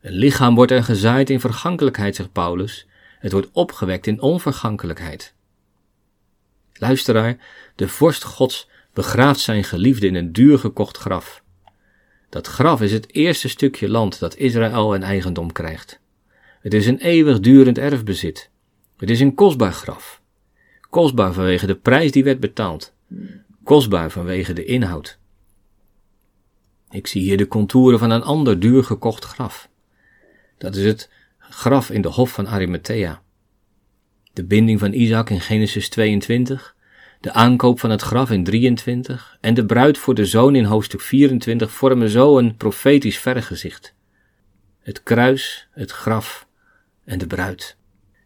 Een 0.00 0.12
lichaam 0.12 0.54
wordt 0.54 0.72
er 0.72 0.84
gezaaid 0.84 1.30
in 1.30 1.40
vergankelijkheid, 1.40 2.16
zegt 2.16 2.32
Paulus. 2.32 2.86
Het 3.18 3.32
wordt 3.32 3.48
opgewekt 3.52 4.06
in 4.06 4.20
onvergankelijkheid. 4.20 5.34
Luisteraar, 6.72 7.36
de 7.74 7.88
vorst 7.88 8.24
Gods 8.24 8.68
begraaft 8.96 9.40
zijn 9.40 9.64
geliefde 9.64 10.06
in 10.06 10.14
een 10.14 10.32
duur 10.32 10.58
gekocht 10.58 10.96
graf. 10.96 11.42
Dat 12.28 12.46
graf 12.46 12.82
is 12.82 12.92
het 12.92 13.14
eerste 13.14 13.48
stukje 13.48 13.88
land 13.88 14.18
dat 14.18 14.36
Israël 14.36 14.94
in 14.94 15.02
eigendom 15.02 15.52
krijgt. 15.52 16.00
Het 16.60 16.74
is 16.74 16.86
een 16.86 16.98
eeuwigdurend 16.98 17.78
erfbezit. 17.78 18.50
Het 18.96 19.10
is 19.10 19.20
een 19.20 19.34
kostbaar 19.34 19.72
graf. 19.72 20.22
Kostbaar 20.90 21.32
vanwege 21.32 21.66
de 21.66 21.74
prijs 21.74 22.12
die 22.12 22.24
werd 22.24 22.40
betaald. 22.40 22.94
Kostbaar 23.64 24.10
vanwege 24.10 24.52
de 24.52 24.64
inhoud. 24.64 25.18
Ik 26.90 27.06
zie 27.06 27.22
hier 27.22 27.36
de 27.36 27.48
contouren 27.48 27.98
van 27.98 28.10
een 28.10 28.22
ander 28.22 28.60
duur 28.60 28.84
gekocht 28.84 29.24
graf. 29.24 29.68
Dat 30.58 30.76
is 30.76 30.84
het 30.84 31.10
graf 31.38 31.90
in 31.90 32.02
de 32.02 32.08
hof 32.08 32.30
van 32.30 32.48
Arimathea. 32.48 33.22
De 34.32 34.44
binding 34.44 34.78
van 34.78 34.92
Isaac 34.92 35.30
in 35.30 35.40
Genesis 35.40 35.88
22, 35.88 36.75
de 37.26 37.32
aankoop 37.32 37.80
van 37.80 37.90
het 37.90 38.02
graf 38.02 38.30
in 38.30 38.44
23 38.44 39.36
en 39.40 39.54
de 39.54 39.66
bruid 39.66 39.98
voor 39.98 40.14
de 40.14 40.26
zoon 40.26 40.54
in 40.54 40.64
hoofdstuk 40.64 41.00
24 41.00 41.70
vormen 41.70 42.08
zo 42.08 42.38
een 42.38 42.56
profetisch 42.56 43.18
vergezicht. 43.18 43.94
Het 44.80 45.02
kruis, 45.02 45.68
het 45.70 45.90
graf 45.90 46.46
en 47.04 47.18
de 47.18 47.26
bruid. 47.26 47.76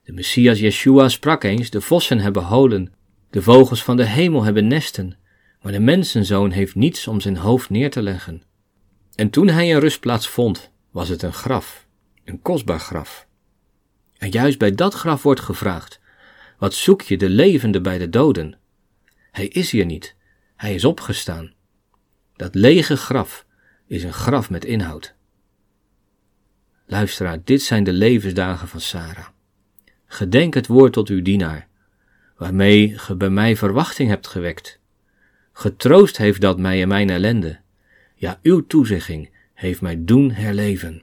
De 0.04 0.12
Messias 0.12 0.58
Yeshua 0.58 1.08
sprak 1.08 1.44
eens: 1.44 1.70
De 1.70 1.80
vossen 1.80 2.18
hebben 2.18 2.42
holen, 2.42 2.92
de 3.30 3.42
vogels 3.42 3.82
van 3.82 3.96
de 3.96 4.06
hemel 4.06 4.42
hebben 4.42 4.66
nesten, 4.66 5.16
maar 5.62 5.72
de 5.72 5.80
mensenzoon 5.80 6.50
heeft 6.50 6.74
niets 6.74 7.08
om 7.08 7.20
zijn 7.20 7.36
hoofd 7.36 7.70
neer 7.70 7.90
te 7.90 8.02
leggen. 8.02 8.42
En 9.14 9.30
toen 9.30 9.48
hij 9.48 9.74
een 9.74 9.80
rustplaats 9.80 10.28
vond, 10.28 10.70
was 10.90 11.08
het 11.08 11.22
een 11.22 11.32
graf, 11.32 11.86
een 12.24 12.42
kostbaar 12.42 12.80
graf. 12.80 13.26
En 14.18 14.30
juist 14.30 14.58
bij 14.58 14.74
dat 14.74 14.94
graf 14.94 15.22
wordt 15.22 15.40
gevraagd: 15.40 16.00
Wat 16.58 16.74
zoek 16.74 17.02
je 17.02 17.16
de 17.16 17.28
levende 17.28 17.80
bij 17.80 17.98
de 17.98 18.08
doden? 18.08 18.59
Hij 19.30 19.46
is 19.46 19.70
hier 19.70 19.84
niet, 19.84 20.16
hij 20.56 20.74
is 20.74 20.84
opgestaan. 20.84 21.52
Dat 22.36 22.54
lege 22.54 22.96
graf 22.96 23.46
is 23.86 24.04
een 24.04 24.12
graf 24.12 24.50
met 24.50 24.64
inhoud. 24.64 25.14
Luisteraar, 26.86 27.38
dit 27.44 27.62
zijn 27.62 27.84
de 27.84 27.92
levensdagen 27.92 28.68
van 28.68 28.80
Sarah. 28.80 29.26
Gedenk 30.06 30.54
het 30.54 30.66
woord 30.66 30.92
tot 30.92 31.08
uw 31.08 31.22
dienaar, 31.22 31.68
waarmee 32.36 32.98
ge 32.98 33.16
bij 33.16 33.30
mij 33.30 33.56
verwachting 33.56 34.08
hebt 34.08 34.26
gewekt. 34.26 34.80
Getroost 35.52 36.16
heeft 36.16 36.40
dat 36.40 36.58
mij 36.58 36.80
in 36.80 36.88
mijn 36.88 37.10
ellende. 37.10 37.60
Ja, 38.14 38.38
uw 38.42 38.66
toezegging 38.66 39.30
heeft 39.54 39.80
mij 39.80 40.04
doen 40.04 40.30
herleven. 40.30 41.02